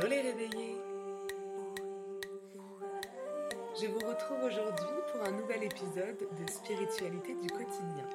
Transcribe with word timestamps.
Hello 0.00 0.08
les 0.08 0.22
réveillés 0.22 0.76
Je 3.78 3.86
vous 3.86 3.98
retrouve 3.98 4.44
aujourd'hui 4.44 4.86
pour 5.12 5.22
un 5.22 5.32
nouvel 5.32 5.62
épisode 5.64 6.16
de 6.16 6.50
Spiritualité 6.50 7.34
du 7.34 7.48
quotidien. 7.48 8.08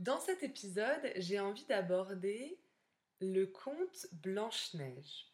Dans 0.00 0.20
cet 0.20 0.42
épisode, 0.42 1.12
j'ai 1.16 1.40
envie 1.40 1.64
d'aborder 1.64 2.60
le 3.20 3.46
conte 3.46 4.06
Blanche-Neige. 4.12 5.32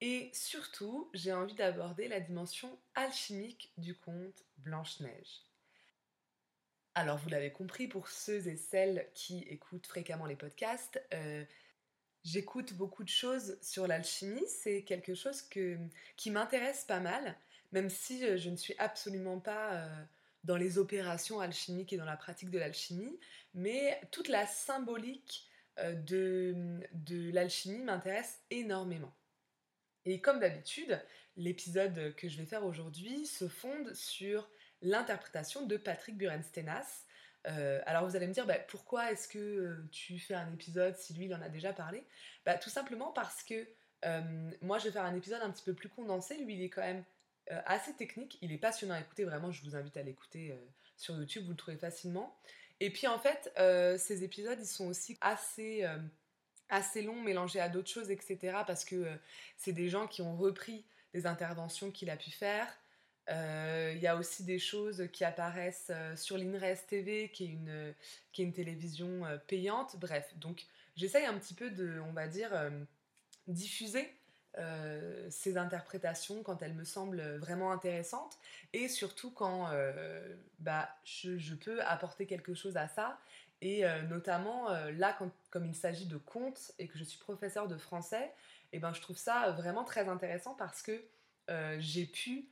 Et 0.00 0.30
surtout, 0.32 1.10
j'ai 1.12 1.34
envie 1.34 1.54
d'aborder 1.54 2.08
la 2.08 2.20
dimension 2.20 2.80
alchimique 2.94 3.74
du 3.76 3.94
conte 3.94 4.42
Blanche-Neige. 4.56 5.51
Alors, 6.94 7.16
vous 7.16 7.30
l'avez 7.30 7.50
compris, 7.50 7.88
pour 7.88 8.08
ceux 8.08 8.46
et 8.48 8.56
celles 8.56 9.08
qui 9.14 9.40
écoutent 9.48 9.86
fréquemment 9.86 10.26
les 10.26 10.36
podcasts, 10.36 11.02
euh, 11.14 11.42
j'écoute 12.22 12.74
beaucoup 12.74 13.02
de 13.02 13.08
choses 13.08 13.58
sur 13.62 13.86
l'alchimie. 13.86 14.44
C'est 14.46 14.82
quelque 14.82 15.14
chose 15.14 15.42
qui 15.42 16.30
m'intéresse 16.30 16.84
pas 16.84 17.00
mal, 17.00 17.36
même 17.72 17.88
si 17.88 18.26
euh, 18.26 18.36
je 18.36 18.50
ne 18.50 18.56
suis 18.56 18.74
absolument 18.78 19.40
pas 19.40 19.72
euh, 19.72 20.04
dans 20.44 20.56
les 20.56 20.76
opérations 20.76 21.40
alchimiques 21.40 21.94
et 21.94 21.96
dans 21.96 22.04
la 22.04 22.16
pratique 22.18 22.50
de 22.50 22.58
l'alchimie. 22.58 23.18
Mais 23.54 23.98
toute 24.10 24.28
la 24.28 24.46
symbolique 24.46 25.48
de 25.78 27.32
l'alchimie 27.32 27.82
m'intéresse 27.82 28.42
énormément. 28.50 29.14
Et 30.04 30.20
comme 30.20 30.40
d'habitude, 30.40 31.02
l'épisode 31.36 32.14
que 32.16 32.28
je 32.28 32.36
vais 32.36 32.44
faire 32.44 32.66
aujourd'hui 32.66 33.24
se 33.24 33.48
fonde 33.48 33.94
sur 33.94 34.50
l'interprétation 34.82 35.66
de 35.66 35.76
Patrick 35.76 36.16
Burenstenas. 36.16 37.04
Euh, 37.48 37.80
alors 37.86 38.06
vous 38.06 38.14
allez 38.16 38.26
me 38.26 38.32
dire, 38.32 38.46
bah, 38.46 38.58
pourquoi 38.58 39.10
est-ce 39.10 39.26
que 39.28 39.38
euh, 39.38 39.88
tu 39.90 40.18
fais 40.18 40.34
un 40.34 40.52
épisode 40.52 40.96
si 40.96 41.14
lui 41.14 41.26
il 41.26 41.34
en 41.34 41.42
a 41.42 41.48
déjà 41.48 41.72
parlé? 41.72 42.04
Bah, 42.44 42.56
Tout 42.56 42.70
simplement 42.70 43.10
parce 43.12 43.42
que 43.42 43.66
euh, 44.04 44.50
moi 44.60 44.78
je 44.78 44.84
vais 44.84 44.90
faire 44.92 45.04
un 45.04 45.14
épisode 45.14 45.42
un 45.42 45.50
petit 45.50 45.64
peu 45.64 45.74
plus 45.74 45.88
condensé, 45.88 46.36
lui 46.36 46.54
il 46.54 46.62
est 46.62 46.68
quand 46.68 46.82
même 46.82 47.04
assez 47.66 47.92
technique, 47.94 48.38
il 48.40 48.52
est 48.52 48.58
passionnant 48.58 48.94
à 48.94 49.00
écouter, 49.00 49.24
vraiment 49.24 49.50
je 49.50 49.62
vous 49.64 49.74
invite 49.74 49.96
à 49.96 50.02
l'écouter 50.02 50.56
sur 50.96 51.16
YouTube, 51.16 51.44
vous 51.44 51.50
le 51.50 51.56
trouvez 51.56 51.76
facilement. 51.76 52.34
Et 52.78 52.90
puis 52.90 53.08
en 53.08 53.18
fait, 53.18 53.52
ces 53.98 54.24
épisodes 54.24 54.58
ils 54.60 54.66
sont 54.66 54.86
aussi 54.86 55.18
assez 55.20 55.84
assez 56.68 57.02
longs 57.02 57.20
mélangés 57.20 57.60
à 57.60 57.68
d'autres 57.68 57.90
choses, 57.90 58.10
etc. 58.10 58.58
Parce 58.66 58.84
que 58.84 59.06
c'est 59.56 59.72
des 59.72 59.88
gens 59.88 60.06
qui 60.06 60.22
ont 60.22 60.36
repris 60.36 60.84
des 61.12 61.26
interventions 61.26 61.90
qu'il 61.90 62.08
a 62.10 62.16
pu 62.16 62.30
faire. 62.30 62.66
Euh, 63.28 63.92
il 63.94 64.02
y 64.02 64.06
a 64.06 64.16
aussi 64.16 64.44
des 64.44 64.58
choses 64.58 65.08
qui 65.12 65.24
apparaissent 65.24 65.90
euh, 65.90 66.16
sur 66.16 66.36
l'INRES 66.36 66.86
TV, 66.88 67.28
qui 67.28 67.44
est 67.44 67.48
une, 67.48 67.94
qui 68.32 68.42
est 68.42 68.44
une 68.44 68.52
télévision 68.52 69.24
euh, 69.24 69.36
payante. 69.46 69.96
Bref, 69.98 70.32
donc 70.36 70.66
j'essaye 70.96 71.24
un 71.24 71.38
petit 71.38 71.54
peu 71.54 71.70
de, 71.70 72.00
on 72.00 72.12
va 72.12 72.26
dire, 72.26 72.50
diffuser 73.46 74.12
ces 75.30 75.56
interprétations 75.56 76.42
quand 76.42 76.60
elles 76.60 76.74
me 76.74 76.84
semblent 76.84 77.38
vraiment 77.38 77.72
intéressantes 77.72 78.38
et 78.74 78.86
surtout 78.86 79.30
quand 79.30 79.70
bah, 80.58 80.90
je, 81.04 81.38
je, 81.38 81.54
peux 81.54 81.82
apporter 81.82 82.26
quelque 82.26 82.52
chose 82.52 82.76
à 82.76 82.86
ça. 82.86 83.18
Et 83.62 83.84
notamment 84.10 84.68
là, 84.90 85.16
quand, 85.18 85.30
comme 85.48 85.64
il 85.64 85.74
s'agit 85.74 86.04
de 86.04 86.18
contes 86.18 86.72
et 86.78 86.86
que 86.86 86.98
je 86.98 87.04
suis 87.04 87.18
professeur 87.18 87.66
de 87.66 87.78
français, 87.78 88.30
eh 88.74 88.78
ben, 88.78 88.92
je 88.92 89.00
trouve 89.00 89.16
ça 89.16 89.52
vraiment 89.52 89.84
très 89.84 90.06
intéressant 90.10 90.54
parce 90.54 90.82
que 90.82 91.02
j'ai 91.78 92.04
pu 92.04 92.46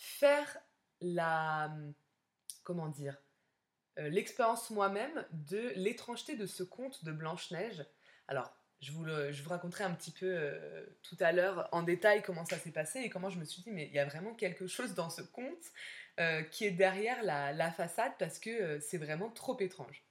faire 0.00 0.58
la. 1.00 1.70
Comment 2.64 2.88
dire 2.88 3.16
euh, 3.98 4.08
L'expérience 4.08 4.70
moi-même 4.70 5.26
de 5.32 5.72
l'étrangeté 5.76 6.36
de 6.36 6.46
ce 6.46 6.62
conte 6.62 7.04
de 7.04 7.12
Blanche-Neige. 7.12 7.84
Alors, 8.26 8.56
je 8.80 8.92
vous, 8.92 9.04
je 9.04 9.42
vous 9.42 9.50
raconterai 9.50 9.84
un 9.84 9.92
petit 9.92 10.10
peu 10.10 10.26
euh, 10.26 10.86
tout 11.02 11.16
à 11.20 11.32
l'heure 11.32 11.68
en 11.72 11.82
détail 11.82 12.22
comment 12.22 12.46
ça 12.46 12.58
s'est 12.58 12.70
passé 12.70 13.00
et 13.00 13.10
comment 13.10 13.28
je 13.28 13.38
me 13.38 13.44
suis 13.44 13.62
dit, 13.62 13.70
mais 13.70 13.88
il 13.88 13.92
y 13.92 13.98
a 13.98 14.06
vraiment 14.06 14.34
quelque 14.34 14.66
chose 14.66 14.94
dans 14.94 15.10
ce 15.10 15.20
conte 15.20 15.66
euh, 16.18 16.42
qui 16.44 16.64
est 16.64 16.70
derrière 16.70 17.22
la, 17.22 17.52
la 17.52 17.70
façade 17.70 18.12
parce 18.18 18.38
que 18.38 18.80
c'est 18.80 18.98
vraiment 18.98 19.28
trop 19.28 19.58
étrange. 19.60 20.02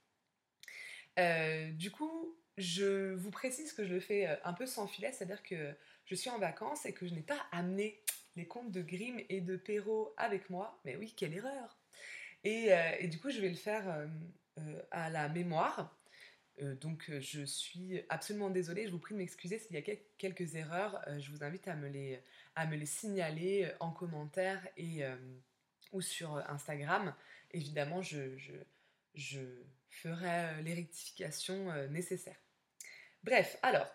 du 1.72 1.90
coup, 1.90 2.36
je 2.58 3.14
vous 3.14 3.30
précise 3.30 3.72
que 3.72 3.84
je 3.84 3.92
le 3.92 4.00
fais 4.00 4.26
un 4.44 4.52
peu 4.52 4.66
sans 4.66 4.86
filet, 4.86 5.10
c'est-à-dire 5.12 5.42
que 5.42 5.74
je 6.04 6.14
suis 6.14 6.30
en 6.30 6.38
vacances 6.38 6.86
et 6.86 6.92
que 6.92 7.06
je 7.06 7.14
n'ai 7.14 7.22
pas 7.22 7.46
amené 7.50 8.00
les 8.40 8.46
contes 8.46 8.72
de 8.72 8.80
Grimm 8.80 9.20
et 9.28 9.42
de 9.42 9.56
Perrault 9.56 10.14
avec 10.16 10.48
moi. 10.48 10.80
Mais 10.84 10.96
oui, 10.96 11.12
quelle 11.14 11.34
erreur 11.34 11.78
Et, 12.42 12.72
euh, 12.72 13.06
du 13.06 13.20
coup, 13.20 13.30
je 13.30 13.38
vais 13.38 13.50
le 13.50 13.54
faire 13.54 13.86
euh, 13.88 14.06
euh, 14.58 14.82
à 14.90 15.10
la 15.10 15.28
mémoire. 15.28 15.96
donc, 16.80 17.10
je 17.20 17.42
suis 17.42 18.02
absolument 18.08 18.50
désolée. 18.50 18.86
Je 18.86 18.92
vous 18.92 18.98
prie 18.98 19.14
de 19.14 19.18
m'excuser 19.18 19.58
s'il 19.58 19.76
y 19.76 19.78
a 19.78 19.96
quelques 20.18 20.54
erreurs. 20.54 21.02
je 21.18 21.30
vous 21.30 21.42
invite 21.42 21.68
à 21.68 21.74
me 21.74 21.88
les, 21.88 22.20
à 22.54 22.66
me 22.66 22.76
les 22.76 22.86
signaler 22.86 23.70
en 23.80 23.90
commentaire 23.90 24.60
et, 24.76 25.02
ou 25.92 26.02
sur 26.02 26.36
Instagram. 26.50 27.14
Évidemment, 27.52 28.02
je, 28.02 28.36
je, 28.36 28.52
je 29.14 29.40
ferai 29.88 30.62
les 30.62 30.74
rectifications 30.74 31.88
nécessaires. 31.88 32.42
Bref, 33.22 33.58
alors, 33.62 33.90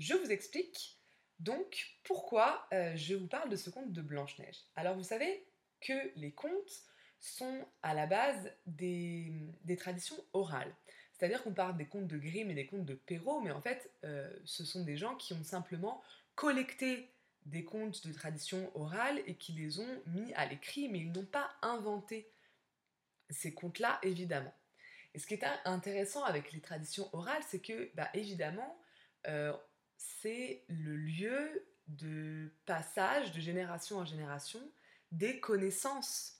je 0.00 0.14
vous 0.14 0.32
explique 0.32 0.97
donc, 1.38 1.98
pourquoi 2.02 2.66
euh, 2.72 2.96
je 2.96 3.14
vous 3.14 3.28
parle 3.28 3.48
de 3.48 3.56
ce 3.56 3.70
conte 3.70 3.92
de 3.92 4.02
Blanche-Neige? 4.02 4.64
Alors, 4.74 4.96
vous 4.96 5.04
savez 5.04 5.46
que 5.80 6.12
les 6.16 6.32
contes 6.32 6.82
sont 7.20 7.64
à 7.82 7.94
la 7.94 8.06
base 8.06 8.52
des, 8.66 9.32
traditions 9.78 10.16
orales. 10.32 10.74
C'est-à-dire 11.12 11.42
qu'on 11.42 11.54
parle 11.54 11.76
des 11.76 11.86
contes 11.86 12.06
de 12.06 12.18
Grimm 12.18 12.50
et 12.50 12.54
des 12.54 12.66
contes 12.66 12.84
de 12.84 12.94
Perrault, 12.94 13.40
mais 13.40 13.50
en 13.50 13.60
fait, 13.60 13.90
euh, 14.04 14.32
ce 14.44 14.64
sont 14.64 14.84
des 14.84 14.96
gens 14.96 15.16
qui 15.16 15.32
ont 15.32 15.42
simplement 15.42 16.02
collecté 16.34 17.10
des 17.46 17.64
contes 17.64 18.06
de 18.06 18.12
tradition 18.12 18.70
orale 18.76 19.20
et 19.26 19.34
qui 19.34 19.52
les 19.52 19.80
ont 19.80 20.02
mis 20.06 20.32
à 20.34 20.46
l'écrit, 20.46 20.88
mais 20.88 21.00
ils 21.00 21.12
n'ont 21.12 21.24
pas 21.24 21.50
inventé 21.62 22.30
ces 23.30 23.52
contes-là, 23.54 23.98
évidemment. 24.02 24.54
Et 25.14 25.18
ce 25.18 25.26
qui 25.26 25.34
est 25.34 25.44
intéressant 25.64 26.24
avec 26.24 26.52
les 26.52 26.60
traditions 26.60 27.08
orales, 27.12 27.42
c'est 27.48 27.60
que, 27.60 27.90
bah, 27.94 28.08
évidemment, 28.14 28.80
euh, 29.26 29.52
c'est 29.98 30.62
le 30.68 30.96
lieu 30.96 31.66
de 31.88 32.50
passage 32.66 33.32
de 33.32 33.40
génération 33.40 33.98
en 33.98 34.04
génération 34.04 34.60
des 35.12 35.40
connaissances. 35.40 36.36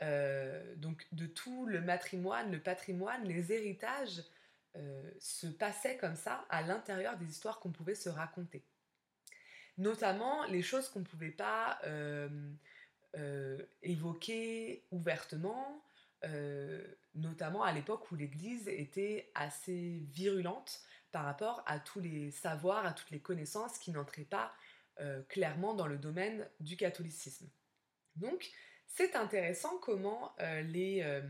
Euh, 0.00 0.74
donc 0.76 1.06
de 1.12 1.26
tout 1.26 1.66
le 1.66 1.80
matrimoine, 1.80 2.50
le 2.50 2.60
patrimoine, 2.60 3.24
les 3.24 3.52
héritages 3.52 4.22
euh, 4.76 5.10
se 5.18 5.46
passaient 5.46 5.96
comme 5.98 6.16
ça 6.16 6.46
à 6.48 6.62
l'intérieur 6.62 7.16
des 7.18 7.28
histoires 7.28 7.60
qu'on 7.60 7.72
pouvait 7.72 7.94
se 7.94 8.08
raconter. 8.08 8.62
Notamment 9.78 10.44
les 10.46 10.62
choses 10.62 10.88
qu'on 10.88 11.00
ne 11.00 11.04
pouvait 11.04 11.30
pas 11.30 11.78
euh, 11.84 12.28
évoquer 13.82 14.84
ouvertement, 14.90 15.82
notamment 17.14 17.64
à 17.64 17.72
l'époque 17.72 18.10
où 18.12 18.14
l'Église 18.14 18.68
était 18.68 19.30
assez 19.34 20.04
virulente 20.12 20.82
par 21.12 21.24
rapport 21.24 21.62
à 21.66 21.78
tous 21.78 22.00
les 22.00 22.30
savoirs, 22.30 22.84
à 22.86 22.92
toutes 22.92 23.10
les 23.10 23.20
connaissances 23.20 23.78
qui 23.78 23.92
n'entraient 23.92 24.24
pas 24.24 24.52
euh, 25.00 25.22
clairement 25.28 25.74
dans 25.74 25.86
le 25.86 25.98
domaine 25.98 26.48
du 26.60 26.76
catholicisme. 26.76 27.48
Donc, 28.16 28.50
c'est 28.86 29.14
intéressant 29.14 29.78
comment 29.78 30.34
euh, 30.40 30.62
les, 30.62 31.02
euh, 31.02 31.22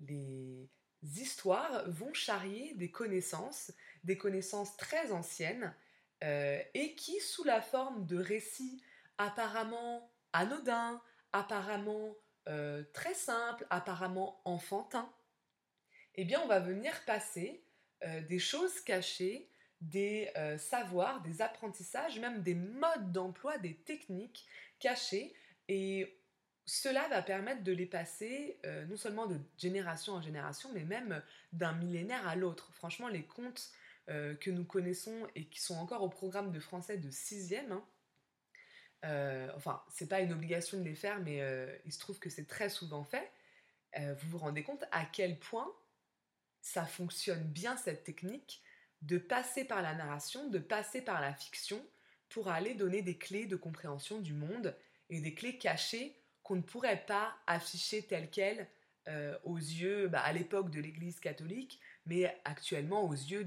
les 0.00 0.68
histoires 1.02 1.88
vont 1.88 2.12
charrier 2.12 2.74
des 2.74 2.90
connaissances, 2.90 3.72
des 4.04 4.18
connaissances 4.18 4.76
très 4.76 5.12
anciennes, 5.12 5.74
et 6.24 6.94
qui, 6.94 7.18
sous 7.18 7.42
la 7.42 7.60
forme 7.60 8.06
de 8.06 8.16
récits 8.16 8.80
apparemment 9.18 10.08
anodins, 10.32 11.02
apparemment 11.32 12.14
très 12.92 13.14
simples, 13.14 13.66
apparemment 13.70 14.40
enfantins, 14.44 15.12
eh 16.14 16.24
bien, 16.24 16.40
on 16.40 16.46
va 16.46 16.60
venir 16.60 16.92
passer 17.06 17.64
des 18.28 18.38
choses 18.38 18.80
cachées, 18.80 19.48
des 19.82 20.30
euh, 20.36 20.56
savoirs, 20.58 21.20
des 21.22 21.42
apprentissages, 21.42 22.18
même 22.20 22.42
des 22.42 22.54
modes 22.54 23.12
d'emploi, 23.12 23.58
des 23.58 23.74
techniques 23.74 24.46
cachées. 24.78 25.34
Et 25.68 26.16
cela 26.64 27.08
va 27.08 27.20
permettre 27.20 27.64
de 27.64 27.72
les 27.72 27.86
passer 27.86 28.58
euh, 28.64 28.86
non 28.86 28.96
seulement 28.96 29.26
de 29.26 29.38
génération 29.58 30.14
en 30.14 30.22
génération, 30.22 30.70
mais 30.72 30.84
même 30.84 31.20
d'un 31.52 31.72
millénaire 31.72 32.26
à 32.26 32.36
l'autre. 32.36 32.72
Franchement, 32.74 33.08
les 33.08 33.24
contes 33.24 33.70
que 34.40 34.50
nous 34.50 34.64
connaissons 34.64 35.28
et 35.36 35.44
qui 35.44 35.60
sont 35.60 35.76
encore 35.76 36.02
au 36.02 36.08
programme 36.08 36.50
de 36.50 36.58
français 36.58 36.98
de 36.98 37.08
6e, 37.08 37.70
hein, 37.70 39.48
enfin, 39.54 39.80
c'est 39.88 40.08
pas 40.08 40.20
une 40.20 40.32
obligation 40.32 40.76
de 40.76 40.82
les 40.82 40.96
faire, 40.96 41.20
mais 41.20 41.40
il 41.84 41.92
se 41.92 42.00
trouve 42.00 42.18
que 42.18 42.28
c'est 42.28 42.48
très 42.48 42.68
souvent 42.68 43.04
fait. 43.04 43.30
vous 43.96 44.28
vous 44.28 44.38
rendez 44.38 44.64
compte 44.64 44.84
à 44.90 45.04
quel 45.04 45.38
point 45.38 45.72
ça 46.62 46.86
fonctionne 46.86 47.42
bien 47.44 47.76
cette 47.76 48.04
technique 48.04 48.62
de 49.02 49.18
passer 49.18 49.64
par 49.64 49.82
la 49.82 49.94
narration, 49.94 50.48
de 50.48 50.58
passer 50.58 51.02
par 51.02 51.20
la 51.20 51.34
fiction 51.34 51.84
pour 52.28 52.48
aller 52.48 52.74
donner 52.74 53.02
des 53.02 53.18
clés 53.18 53.46
de 53.46 53.56
compréhension 53.56 54.20
du 54.20 54.32
monde 54.32 54.74
et 55.10 55.20
des 55.20 55.34
clés 55.34 55.58
cachées 55.58 56.16
qu'on 56.42 56.56
ne 56.56 56.62
pourrait 56.62 57.04
pas 57.04 57.36
afficher 57.46 58.02
telles 58.06 58.30
quelles 58.30 58.68
euh, 59.08 59.36
aux 59.44 59.58
yeux, 59.58 60.08
bah, 60.08 60.20
à 60.20 60.32
l'époque 60.32 60.70
de 60.70 60.80
l'Église 60.80 61.18
catholique, 61.18 61.80
mais 62.06 62.40
actuellement 62.44 63.04
aux 63.04 63.12
yeux 63.12 63.44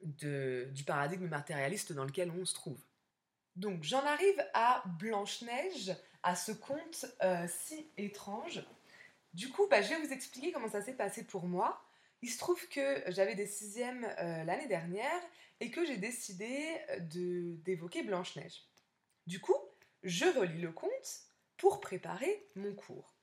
du 0.00 0.84
paradigme 0.84 1.28
matérialiste 1.28 1.92
dans 1.92 2.04
lequel 2.04 2.30
on 2.30 2.44
se 2.44 2.54
trouve. 2.54 2.80
Donc 3.54 3.84
j'en 3.84 4.04
arrive 4.04 4.44
à 4.54 4.82
Blanche-Neige, 4.98 5.94
à 6.22 6.34
ce 6.34 6.52
conte 6.52 7.06
euh, 7.22 7.46
si 7.48 7.86
étrange. 7.96 8.64
Du 9.34 9.48
coup, 9.50 9.66
bah, 9.70 9.80
je 9.80 9.90
vais 9.90 10.00
vous 10.00 10.12
expliquer 10.12 10.52
comment 10.52 10.68
ça 10.68 10.82
s'est 10.82 10.96
passé 10.96 11.24
pour 11.24 11.46
moi. 11.46 11.82
Il 12.22 12.30
se 12.30 12.38
trouve 12.38 12.68
que 12.68 13.02
j'avais 13.08 13.34
des 13.34 13.46
sixièmes 13.46 14.04
euh, 14.18 14.44
l'année 14.44 14.68
dernière 14.68 15.20
et 15.60 15.70
que 15.70 15.84
j'ai 15.84 15.96
décidé 15.96 16.76
d'évoquer 17.00 18.02
Blanche-Neige. 18.02 18.64
Du 19.26 19.40
coup, 19.40 19.56
je 20.02 20.24
relis 20.38 20.60
le 20.60 20.72
conte 20.72 21.20
pour 21.56 21.80
préparer 21.80 22.46
mon 22.56 22.74
cours. 22.74 23.14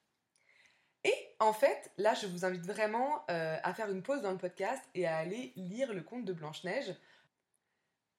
Et 1.03 1.13
en 1.39 1.53
fait, 1.53 1.91
là, 1.97 2.13
je 2.13 2.27
vous 2.27 2.45
invite 2.45 2.65
vraiment 2.65 3.23
euh, 3.29 3.57
à 3.63 3.73
faire 3.73 3.89
une 3.89 4.03
pause 4.03 4.21
dans 4.21 4.31
le 4.31 4.37
podcast 4.37 4.83
et 4.95 5.07
à 5.07 5.17
aller 5.17 5.53
lire 5.55 5.93
le 5.93 6.01
conte 6.01 6.25
de 6.25 6.33
Blanche-Neige. 6.33 6.93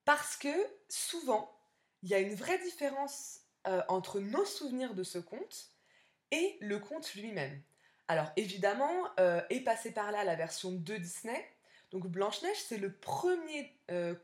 Parce 0.05 0.37
que 0.37 0.49
souvent, 0.89 1.55
il 2.03 2.09
y 2.09 2.15
a 2.15 2.19
une 2.19 2.35
vraie 2.35 2.59
différence 2.59 3.41
euh, 3.67 3.83
entre 3.89 4.21
nos 4.21 4.47
souvenirs 4.47 4.95
de 4.95 5.03
ce 5.03 5.19
conte 5.19 5.71
et 6.31 6.57
le 6.61 6.79
conte 6.79 7.15
lui-même. 7.15 7.61
Alors 8.11 8.33
évidemment, 8.37 9.07
euh, 9.21 9.41
est 9.51 9.61
passé 9.61 9.93
par 9.93 10.11
là 10.11 10.25
la 10.25 10.35
version 10.35 10.73
de 10.73 10.97
Disney. 10.97 11.47
Donc 11.93 12.07
Blanche-Neige, 12.09 12.59
c'est 12.67 12.79
le 12.79 12.93
premier 12.93 13.73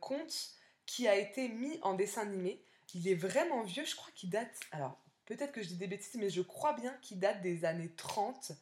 conte 0.00 0.56
qui 0.86 1.06
a 1.08 1.16
été 1.16 1.48
mis 1.48 1.78
en 1.82 1.94
dessin 1.94 2.22
animé. 2.22 2.60
Il 2.94 3.08
est 3.08 3.14
vraiment 3.14 3.62
vieux, 3.62 3.84
je 3.84 3.94
crois 3.94 4.10
qu'il 4.14 4.30
date... 4.30 4.60
Alors, 4.72 4.98
peut-être 5.26 5.52
que 5.52 5.62
je 5.62 5.68
dis 5.68 5.76
des 5.76 5.86
bêtises, 5.86 6.14
mais 6.14 6.30
je 6.30 6.40
crois 6.40 6.72
bien 6.72 6.96
qu'il 7.02 7.18
date 7.18 7.42
des 7.42 7.64
années 7.64 7.92
30. 7.96 8.52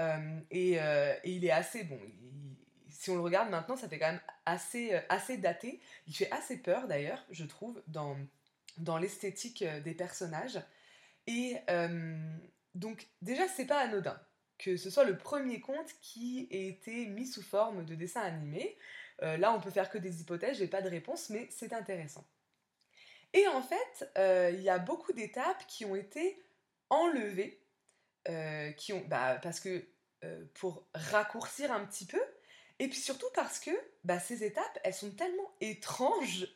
Euh, 0.00 0.40
euh, 0.54 1.14
et, 1.24 1.30
il 1.30 1.44
est 1.44 1.50
assez 1.50 1.84
bon. 1.84 1.98
si 2.88 3.10
on 3.10 3.16
le 3.16 3.22
regarde 3.22 3.50
maintenant, 3.50 3.76
ça 3.76 3.88
fait 3.88 3.98
quand 3.98 4.12
même 4.12 4.22
assez, 4.46 4.94
euh, 4.94 5.00
assez 5.08 5.38
daté. 5.38 5.80
Il 6.06 6.14
fait 6.14 6.30
assez 6.30 6.58
peur 6.58 6.86
d'ailleurs, 6.86 7.24
je 7.30 7.44
trouve, 7.44 7.82
dans, 7.88 8.16
dans 8.78 8.98
l'esthétique 8.98 9.64
des 9.64 9.94
personnages. 9.94 10.60
Et 11.26 11.56
donc, 12.74 13.08
déjà, 13.22 13.48
c'est 13.48 13.66
pas 13.66 13.80
anodin 13.80 14.20
que 14.58 14.76
ce 14.76 14.90
soit 14.90 15.04
le 15.04 15.16
premier 15.18 15.60
conte 15.60 15.90
qui 16.00 16.48
ait 16.50 16.68
été 16.68 17.06
mis 17.06 17.26
sous 17.26 17.42
forme 17.42 17.84
de 17.84 17.94
dessin 17.94 18.22
animé. 18.22 18.76
là, 19.20 19.52
on 19.52 19.60
peut 19.60 19.70
faire 19.70 19.90
que 19.90 19.98
des 19.98 20.20
hypothèses, 20.20 20.58
j'ai 20.58 20.68
pas 20.68 20.82
de 20.82 20.88
réponse, 20.88 21.30
mais 21.30 21.48
c'est 21.50 21.72
intéressant. 21.72 22.24
Et 23.34 23.48
en 23.48 23.60
fait, 23.60 24.12
euh, 24.16 24.52
il 24.54 24.62
y 24.62 24.70
a 24.70 24.78
beaucoup 24.78 25.12
d'étapes 25.12 25.66
qui 25.66 25.84
ont 25.84 25.96
été 25.96 26.40
enlevées, 26.88 27.60
euh, 28.28 28.70
bah, 29.08 29.40
parce 29.42 29.58
que 29.58 29.84
euh, 30.22 30.44
pour 30.54 30.86
raccourcir 30.94 31.72
un 31.72 31.84
petit 31.84 32.06
peu, 32.06 32.22
et 32.78 32.88
puis 32.88 33.00
surtout 33.00 33.26
parce 33.34 33.58
que 33.58 33.72
bah, 34.04 34.20
ces 34.20 34.44
étapes, 34.44 34.78
elles 34.84 34.94
sont 34.94 35.10
tellement 35.10 35.52
étranges, 35.60 36.46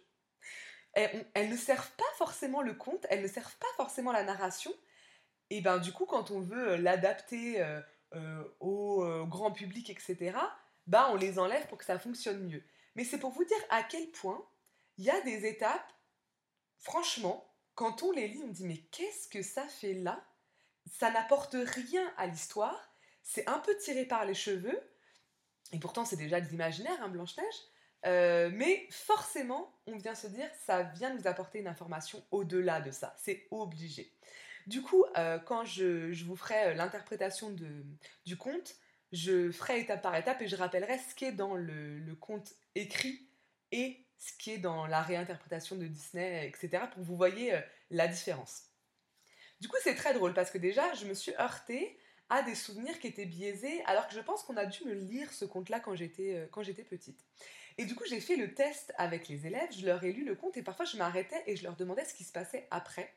elles, 0.92 1.50
ne 1.50 1.56
servent 1.56 1.90
pas 1.96 2.04
forcément 2.16 2.62
le 2.62 2.74
conte, 2.74 3.06
elles 3.10 3.22
ne 3.22 3.28
servent 3.28 3.56
pas 3.58 3.66
forcément 3.76 4.12
la 4.12 4.22
narration, 4.22 4.72
et 5.50 5.60
ben 5.60 5.78
du 5.78 5.92
coup, 5.92 6.06
quand 6.06 6.30
on 6.30 6.40
veut 6.40 6.76
l'adapter 6.76 7.64
au 8.60 9.24
grand 9.26 9.52
public, 9.52 9.90
etc., 9.90 10.36
bah, 10.86 11.08
on 11.10 11.16
les 11.16 11.38
enlève 11.38 11.66
pour 11.68 11.78
que 11.78 11.84
ça 11.84 11.98
fonctionne 11.98 12.46
mieux. 12.46 12.62
Mais 12.94 13.04
c'est 13.04 13.18
pour 13.18 13.30
vous 13.30 13.44
dire 13.44 13.58
à 13.70 13.82
quel 13.82 14.10
point 14.10 14.42
il 14.96 15.04
y 15.04 15.10
a 15.10 15.20
des 15.20 15.46
étapes 15.46 15.92
franchement, 16.78 17.44
quand 17.74 18.02
on 18.02 18.12
les 18.12 18.28
lit, 18.28 18.42
on 18.44 18.48
dit 18.48 18.66
mais 18.66 18.78
qu'est-ce 18.90 19.28
que 19.28 19.42
ça 19.42 19.66
fait 19.66 19.94
là? 19.94 20.24
Ça 20.90 21.10
n'apporte 21.10 21.54
rien 21.54 22.12
à 22.16 22.26
l'histoire, 22.26 22.92
c'est 23.22 23.46
un 23.48 23.58
peu 23.58 23.76
tiré 23.76 24.04
par 24.04 24.24
les 24.24 24.34
cheveux, 24.34 24.80
et 25.72 25.78
pourtant 25.78 26.04
c'est 26.04 26.16
déjà 26.16 26.40
de 26.40 26.48
l'imaginaire, 26.48 26.96
hein, 27.02 27.08
Blanche-Neige, 27.08 27.54
euh, 28.06 28.50
mais 28.54 28.86
forcément, 28.90 29.76
on 29.86 29.96
vient 29.96 30.14
se 30.14 30.28
dire, 30.28 30.48
ça 30.64 30.82
vient 30.82 31.12
nous 31.12 31.26
apporter 31.26 31.58
une 31.58 31.66
information 31.66 32.24
au-delà 32.30 32.80
de 32.80 32.90
ça, 32.90 33.14
c'est 33.18 33.46
obligé. 33.50 34.12
Du 34.68 34.82
coup, 34.82 35.06
euh, 35.16 35.38
quand 35.38 35.64
je, 35.64 36.12
vous 36.24 36.36
ferai 36.36 36.66
euh, 36.66 36.74
l'interprétation 36.74 37.56
du 38.26 38.36
conte, 38.36 38.76
je 39.12 39.50
ferai 39.50 39.80
étape 39.80 40.02
par 40.02 40.14
étape 40.14 40.42
et 40.42 40.46
je 40.46 40.56
rappellerai 40.56 40.98
ce 40.98 41.14
qui 41.14 41.24
est 41.24 41.32
dans 41.32 41.54
le, 41.54 42.14
conte 42.20 42.52
écrit 42.74 43.26
et 43.72 44.04
ce 44.18 44.30
qui 44.36 44.50
est 44.50 44.58
dans 44.58 44.86
la 44.86 45.00
réinterprétation 45.00 45.76
de 45.76 45.86
Disney, 45.86 46.46
etc., 46.46 46.82
pour 46.92 47.02
que 47.02 47.08
vous 47.08 47.16
voyez 47.16 47.54
euh, 47.54 47.60
la 47.90 48.08
différence. 48.08 48.64
Du 49.58 49.68
coup, 49.68 49.76
c'est 49.82 49.94
très 49.94 50.12
drôle 50.12 50.34
parce 50.34 50.50
que 50.50 50.58
déjà, 50.58 50.92
je 50.92 51.06
me 51.06 51.14
suis 51.14 51.32
heurtée 51.40 51.98
à 52.28 52.42
des 52.42 52.54
souvenirs 52.54 52.98
qui 53.00 53.06
étaient 53.06 53.24
biaisés, 53.24 53.82
alors 53.86 54.06
que 54.06 54.12
je 54.12 54.20
pense 54.20 54.42
qu'on 54.42 54.58
a 54.58 54.66
dû 54.66 54.84
me 54.84 54.92
lire 54.92 55.32
ce 55.32 55.46
conte-là 55.46 55.80
quand 55.80 55.94
j'étais 55.94 56.46
quand 56.52 56.62
j'étais 56.62 56.84
petite. 56.84 57.24
Et 57.78 57.86
du 57.86 57.94
coup, 57.94 58.04
j'ai 58.06 58.20
fait 58.20 58.36
le 58.36 58.52
test 58.52 58.92
avec 58.98 59.28
les 59.28 59.46
élèves, 59.46 59.70
je 59.72 59.86
leur 59.86 60.04
ai 60.04 60.12
lu 60.12 60.26
le 60.26 60.34
conte 60.34 60.58
et 60.58 60.62
parfois 60.62 60.84
je 60.84 60.98
m'arrêtais 60.98 61.42
et 61.46 61.56
je 61.56 61.62
leur 61.62 61.74
demandais 61.74 62.04
ce 62.04 62.12
qui 62.12 62.24
se 62.24 62.32
passait 62.32 62.68
après. 62.70 63.14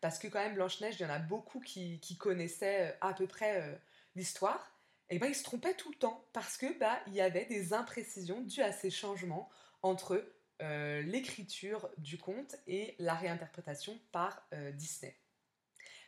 Parce 0.00 0.18
que 0.18 0.28
quand 0.28 0.40
même, 0.40 0.54
Blanche-Neige, 0.54 0.96
il 0.98 1.02
y 1.02 1.06
en 1.06 1.10
a 1.10 1.18
beaucoup 1.18 1.60
qui, 1.60 2.00
connaissaient 2.18 2.90
euh, 2.90 2.96
à 3.00 3.14
peu 3.14 3.26
près 3.26 3.80
l'histoire. 4.14 4.74
Et 5.10 5.18
ben, 5.18 5.28
ils 5.28 5.34
se 5.34 5.44
trompaient 5.44 5.74
tout 5.74 5.90
le 5.90 5.96
temps 5.96 6.24
parce 6.32 6.56
que 6.56 6.78
bah, 6.78 6.98
il 7.06 7.14
y 7.14 7.20
avait 7.20 7.44
des 7.44 7.72
imprécisions 7.72 8.40
dues 8.40 8.62
à 8.62 8.72
ces 8.72 8.90
changements 8.90 9.50
entre 9.82 10.24
euh, 10.62 11.02
l'écriture 11.02 11.90
du 11.98 12.16
conte 12.16 12.56
et 12.66 12.94
la 12.98 13.14
réinterprétation 13.14 13.98
par 14.12 14.46
euh, 14.54 14.70
Disney. 14.72 15.14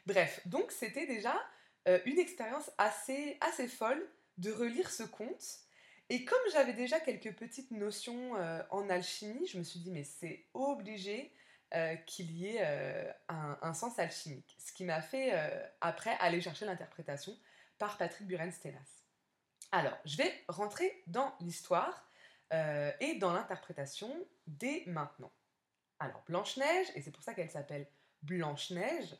Bref, 0.06 0.40
donc 0.46 0.70
c'était 0.70 1.06
déjà 1.06 1.34
euh, 1.88 1.98
une 2.06 2.18
expérience 2.18 2.70
assez, 2.78 3.36
assez 3.40 3.66
folle 3.66 4.08
de 4.38 4.52
relire 4.52 4.90
ce 4.90 5.02
conte. 5.02 5.58
Et 6.08 6.24
comme 6.24 6.38
j'avais 6.52 6.74
déjà 6.74 7.00
quelques 7.00 7.34
petites 7.34 7.72
notions 7.72 8.34
en 8.70 8.88
alchimie, 8.88 9.44
je 9.48 9.58
me 9.58 9.64
suis 9.64 9.80
dit, 9.80 9.90
mais 9.90 10.04
c'est 10.04 10.46
obligé 10.54 11.32
qu'il 12.06 12.30
y 12.30 12.46
ait 12.46 12.64
un, 13.28 13.58
un, 13.60 13.74
sens 13.74 13.98
alchimique. 13.98 14.56
Ce 14.58 14.72
qui 14.72 14.84
m'a 14.84 15.02
fait 15.02 15.32
après 15.80 16.16
aller 16.20 16.40
chercher 16.40 16.64
l'interprétation 16.64 17.36
par 17.78 17.98
Patrick 17.98 18.26
Buren-Stellas. 18.26 19.04
Alors, 19.72 19.96
je 20.04 20.16
vais 20.16 20.44
rentrer 20.48 21.02
dans 21.06 21.32
l'histoire 21.40 22.08
euh, 22.52 22.92
et 23.00 23.16
dans 23.16 23.32
l'interprétation 23.32 24.14
dès 24.46 24.84
maintenant. 24.86 25.32
Alors, 25.98 26.22
Blanche-Neige, 26.26 26.86
et 26.94 27.02
c'est 27.02 27.10
pour 27.10 27.22
ça 27.22 27.34
qu'elle 27.34 27.50
s'appelle 27.50 27.88
Blanche-Neige, 28.22 29.16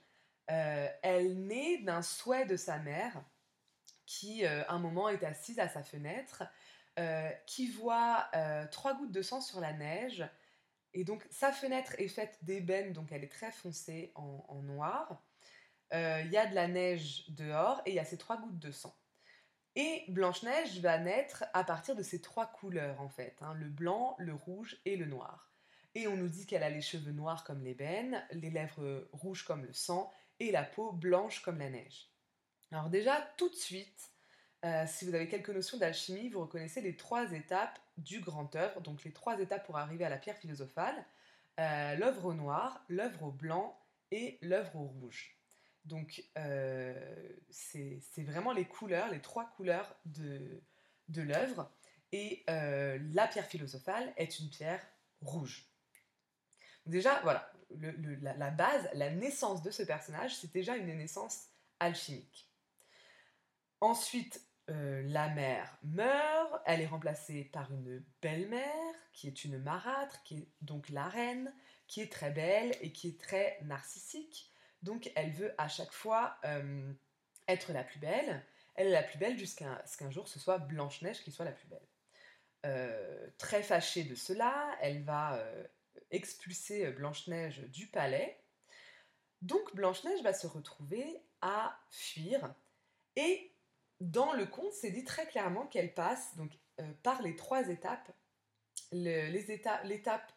euh, 0.51 0.89
elle 1.03 1.47
naît 1.47 1.79
d'un 1.79 2.03
souhait 2.03 2.47
de 2.47 2.57
sa 2.57 2.79
mère, 2.79 3.23
qui 4.05 4.47
euh, 4.47 4.63
un 4.69 4.79
moment 4.79 5.09
est 5.09 5.25
assise 5.25 5.59
à 5.59 5.69
sa 5.69 5.83
fenêtre, 5.83 6.45
qui 7.47 7.71
voit 7.71 8.31
trois 8.71 8.95
gouttes 8.95 9.13
de 9.13 9.21
sang 9.21 9.43
sur 9.43 9.61
la 9.61 9.75
neige, 9.75 10.27
et 10.97 11.05
donc 11.05 11.25
sa 11.31 11.53
fenêtre 11.53 11.95
est 11.99 12.09
faite 12.09 12.39
d'ébène, 12.43 12.95
donc 12.95 13.13
elle 13.13 13.23
est 13.23 13.33
très 13.33 13.53
foncée 13.53 14.13
en, 14.15 14.63
noir. 14.63 15.23
Il 15.93 16.31
y 16.33 16.39
a 16.39 16.47
de 16.47 16.55
la 16.55 16.67
neige 16.67 17.27
dehors 17.29 17.83
et 17.85 17.91
il 17.91 17.95
y 17.95 18.01
a 18.01 18.05
ces 18.05 18.17
trois 18.17 18.39
gouttes 18.39 18.59
de 18.59 18.73
sang. 18.73 18.97
Et 19.77 20.05
Blanche-Neige 20.09 20.81
va 20.81 20.99
naître 20.99 21.45
à 21.53 21.63
partir 21.63 21.95
de 21.95 22.03
ces 22.03 22.23
trois 22.23 22.47
couleurs, 22.47 22.99
en 23.03 23.11
fait, 23.11 23.37
hein, 23.43 23.53
le 23.53 23.69
blanc, 23.69 24.17
le 24.19 24.33
rouge 24.33 24.81
et 24.87 24.97
le 24.97 25.05
noir. 25.05 25.53
Et 25.95 26.09
on 26.09 26.17
nous 26.17 26.29
dit 26.29 26.47
qu'elle 26.47 26.63
a 26.63 26.71
les 26.71 26.81
cheveux 26.81 27.13
noirs 27.13 27.45
comme 27.45 27.63
l'ébène, 27.63 28.27
les 28.33 28.49
lèvres 28.49 29.07
rouges 29.13 29.45
comme 29.45 29.65
le 29.67 29.75
sang, 29.75 30.11
et 30.41 30.51
la 30.51 30.63
peau 30.63 30.93
blanche 30.93 31.43
comme 31.43 31.59
la 31.59 31.69
neige. 31.69 32.11
Alors 32.73 32.89
déjà, 32.89 33.21
tout 33.37 33.51
de 33.51 33.55
suite, 33.55 34.13
euh, 34.65 34.85
si 34.87 35.05
vous 35.05 35.15
avez 35.15 35.29
quelques 35.29 35.51
notions 35.51 35.77
d'alchimie, 35.77 36.31
vous 36.31 36.41
reconnaissez 36.41 36.81
les 36.81 36.97
trois 36.97 37.33
étapes 37.33 37.79
du 37.97 38.21
grand 38.21 38.55
œuvre, 38.57 38.81
donc 38.81 39.05
les 39.05 39.13
trois 39.13 39.39
étapes 39.41 39.65
pour 39.67 39.79
arriver 39.79 40.05
à 40.05 40.09
la 40.09 40.19
pierre 40.19 40.37
philosophale, 40.37 41.05
euh, 41.59 41.95
l'œuvre 41.97 42.27
au 42.27 42.35
noir, 42.35 42.85
l'œuvre 42.89 43.25
au 43.25 43.31
blanc 43.33 43.79
et 44.11 44.39
l'œuvre 44.43 44.77
au 44.77 44.87
rouge. 44.87 45.37
Donc, 45.85 46.25
euh, 46.37 47.33
c'est 47.49 48.01
vraiment 48.25 48.53
les 48.53 48.65
couleurs, 48.65 49.09
les 49.11 49.21
trois 49.21 49.47
couleurs 49.57 49.97
de, 50.05 50.61
de 51.09 51.23
l'œuvre. 51.23 51.71
Et 52.13 52.45
euh, 52.51 52.99
la 53.13 53.27
pierre 53.27 53.47
philosophale 53.47 54.13
est 54.17 54.39
une 54.41 54.51
pierre 54.51 54.85
rouge. 55.21 55.67
Déjà, 56.87 57.21
voilà, 57.23 57.51
la, 57.81 58.51
base, 58.51 58.89
la 58.95 59.11
naissance 59.11 59.63
de 59.63 59.71
ce 59.71 59.83
personnage, 59.83 60.37
c'est 60.37 60.53
déjà 60.53 60.77
une 60.77 60.87
naissance 60.87 61.49
alchimique. 61.81 62.49
Ensuite, 63.81 64.46
euh, 64.69 65.03
la 65.05 65.29
mère 65.29 65.79
meurt, 65.85 66.61
elle 66.65 66.81
est 66.81 66.87
remplacée 66.87 67.45
par 67.45 67.73
une 67.73 68.03
belle-mère, 68.21 68.95
qui 69.13 69.29
est 69.29 69.45
une 69.45 69.59
marâtre, 69.59 70.23
qui 70.25 70.39
est 70.39 70.49
donc 70.61 70.89
la 70.89 71.09
reine, 71.09 71.55
qui 71.87 72.01
est 72.01 72.11
très 72.11 72.31
belle 72.31 72.77
et 72.81 72.91
qui 72.91 73.09
est 73.09 73.21
très 73.21 73.59
narcissique. 73.63 74.51
Donc 74.83 75.11
elle 75.15 75.31
veut 75.33 75.55
à 75.57 75.69
chaque 75.69 75.93
fois 75.93 76.37
euh, 76.45 76.93
être 77.47 77.73
la 77.73 77.85
plus 77.85 78.01
belle. 78.01 78.45
Elle 78.75 78.89
est 78.89 78.93
la 78.93 79.05
plus 79.05 79.19
belle 79.19 79.39
jusqu'à 79.39 79.83
ce 79.87 79.97
qu'un 79.97 80.11
jour 80.11 80.27
ce 80.27 80.41
soit 80.41 80.59
Blanche-Neige 80.59 81.23
qui 81.23 81.31
soit 81.31 81.45
la 81.45 81.53
plus 81.53 81.69
belle. 81.69 81.89
Euh, 82.67 83.29
très 83.39 83.63
fâchée 83.63 84.03
de 84.03 84.17
cela, 84.17 84.77
elle 84.81 85.05
va 85.05 85.41
expulser 86.11 86.91
Blanche-Neige 86.91 87.61
du 87.69 87.87
palais. 87.87 88.37
Donc 89.43 89.75
Blanche-Neige 89.77 90.23
va 90.23 90.33
se 90.33 90.49
retrouver 90.49 91.23
à 91.41 91.79
fuir. 91.91 92.53
Et 93.15 93.53
dans 94.01 94.33
le 94.33 94.47
conte, 94.47 94.73
c'est 94.73 94.91
dit 94.91 95.05
très 95.05 95.27
clairement 95.27 95.67
qu'elle 95.67 95.95
passe 95.95 96.37
donc, 96.37 96.53
par 97.03 97.23
les 97.23 97.35
trois 97.37 97.69
étapes 97.69 98.13
l'étape 98.93 100.33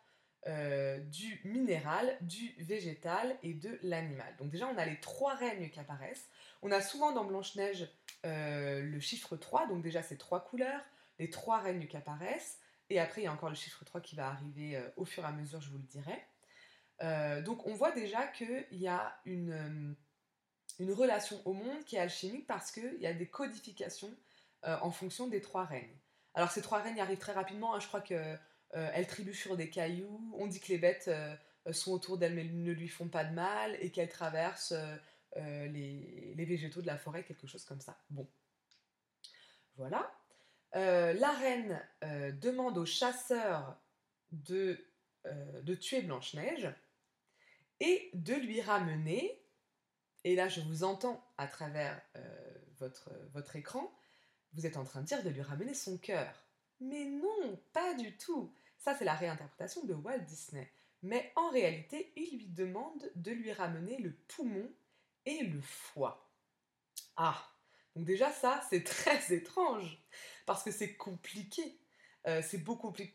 du 0.45 1.41
minéral, 1.43 2.17
du 2.21 2.55
végétal 2.59 3.37
et 3.43 3.53
de 3.53 3.77
l'animal. 3.83 4.35
Donc 4.37 4.49
déjà, 4.49 4.67
on 4.67 4.77
a 4.77 4.85
les 4.85 4.99
trois 4.99 5.35
règnes 5.35 5.69
qui 5.69 5.79
apparaissent. 5.79 6.29
On 6.61 6.71
a 6.71 6.81
souvent 6.81 7.11
dans 7.11 7.25
Blanche-Neige 7.25 7.89
le 8.23 8.99
chiffre 8.99 9.35
3, 9.37 9.67
donc 9.67 9.81
déjà 9.81 10.01
c'est 10.01 10.17
trois 10.17 10.43
couleurs, 10.43 10.81
les 11.19 11.29
trois 11.29 11.59
règnes 11.59 11.87
qui 11.87 11.97
apparaissent. 11.97 12.59
Et 12.89 12.99
après, 12.99 13.21
il 13.21 13.25
y 13.25 13.27
a 13.27 13.33
encore 13.33 13.49
le 13.49 13.55
chiffre 13.55 13.83
3 13.85 14.01
qui 14.01 14.15
va 14.15 14.27
arriver 14.27 14.81
au 14.95 15.05
fur 15.05 15.23
et 15.23 15.27
à 15.27 15.31
mesure, 15.31 15.61
je 15.61 15.69
vous 15.69 15.77
le 15.77 15.83
dirai. 15.83 16.25
donc 17.43 17.67
on 17.67 17.75
voit 17.75 17.91
déjà 17.91 18.25
qu'il 18.27 18.65
y 18.71 18.87
a 18.87 19.19
une 19.25 19.95
une 20.79 20.93
relation 20.93 21.41
au 21.45 21.53
monde 21.53 21.83
qui 21.83 21.97
est 21.97 21.99
alchimique 21.99 22.47
parce 22.47 22.71
qu'il 22.71 22.99
y 22.99 23.05
a 23.05 23.13
des 23.13 23.27
codifications 23.27 24.15
euh, 24.65 24.77
en 24.81 24.91
fonction 24.91 25.27
des 25.27 25.41
trois 25.41 25.65
règnes. 25.65 25.95
Alors 26.33 26.51
ces 26.51 26.61
trois 26.61 26.79
règnes 26.79 27.01
arrivent 27.01 27.19
très 27.19 27.33
rapidement, 27.33 27.75
hein. 27.75 27.79
je 27.79 27.87
crois 27.87 28.01
qu'elles 28.01 28.39
euh, 28.75 29.33
sur 29.33 29.57
des 29.57 29.69
cailloux, 29.69 30.33
on 30.37 30.47
dit 30.47 30.59
que 30.59 30.69
les 30.69 30.77
bêtes 30.77 31.09
euh, 31.09 31.35
sont 31.71 31.91
autour 31.91 32.17
d'elle 32.17 32.33
mais 32.33 32.45
ne 32.45 32.71
lui 32.71 32.87
font 32.87 33.09
pas 33.09 33.25
de 33.25 33.33
mal 33.33 33.77
et 33.81 33.91
qu'elles 33.91 34.09
traversent 34.09 34.73
les, 35.35 36.33
les, 36.35 36.45
végétaux 36.45 36.81
de 36.81 36.87
la 36.87 36.97
forêt, 36.97 37.23
quelque 37.23 37.45
chose 37.45 37.63
comme 37.63 37.81
ça. 37.81 37.97
Bon. 38.09 38.27
Voilà. 39.75 40.11
la 40.73 41.31
reine 41.33 41.81
demande 42.41 42.77
au 42.77 42.85
chasseur 42.85 43.77
de, 44.31 44.83
de 45.25 45.75
tuer 45.75 46.01
Blanche-Neige 46.01 46.73
et 47.79 48.09
de 48.13 48.33
lui 48.33 48.61
ramener 48.61 49.38
et 50.23 50.35
là, 50.35 50.49
je 50.49 50.61
vous 50.61 50.83
entends 50.83 51.23
à 51.37 51.47
travers 51.47 52.01
euh, 52.15 52.57
votre, 52.79 53.55
écran, 53.55 53.91
vous 54.53 54.65
êtes 54.65 54.77
en 54.77 54.83
train 54.83 55.01
de 55.01 55.05
dire 55.05 55.23
de 55.23 55.29
lui 55.29 55.41
ramener 55.41 55.73
son 55.73 55.97
cœur. 55.97 56.33
Mais 56.79 57.05
non, 57.05 57.59
pas 57.73 57.93
du 57.93 58.15
tout. 58.17 58.53
Ça, 58.77 58.95
c'est 58.95 59.05
la 59.05 59.15
réinterprétation 59.15 59.85
de 59.85 59.93
Walt 59.93 60.19
Disney. 60.19 60.71
Mais 61.01 61.31
en 61.35 61.49
réalité, 61.49 62.11
il 62.15 62.37
lui 62.37 62.47
demande 62.47 63.11
de 63.15 63.31
lui 63.31 63.51
ramener 63.53 63.97
le 63.97 64.13
poumon 64.13 64.69
et 65.25 65.43
le 65.43 65.61
foie. 65.61 66.29
Ah, 67.15 67.41
donc 67.95 68.05
déjà 68.05 68.31
ça, 68.31 68.61
c'est 68.69 68.83
très 68.83 69.33
étrange, 69.33 70.01
parce 70.45 70.63
que 70.63 70.71
c'est 70.71 70.95
compliqué. 70.95 71.79
Euh, 72.27 72.41
c'est 72.45 72.57
beaucoup 72.57 72.91
plus, 72.91 73.09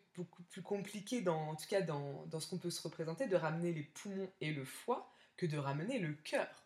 compliqué, 0.63 1.27
en 1.29 1.57
tout 1.57 1.67
cas 1.69 1.83
dans 1.83 2.41
ce 2.41 2.49
qu'on 2.49 2.59
peut 2.59 2.71
se 2.71 2.81
représenter, 2.81 3.27
de 3.27 3.37
ramener 3.37 3.73
les 3.73 3.83
poumons 3.83 4.31
et 4.41 4.53
le 4.53 4.65
foie 4.65 5.13
que 5.37 5.45
de 5.45 5.59
ramener 5.59 5.99
le 5.99 6.15
cœur. 6.15 6.64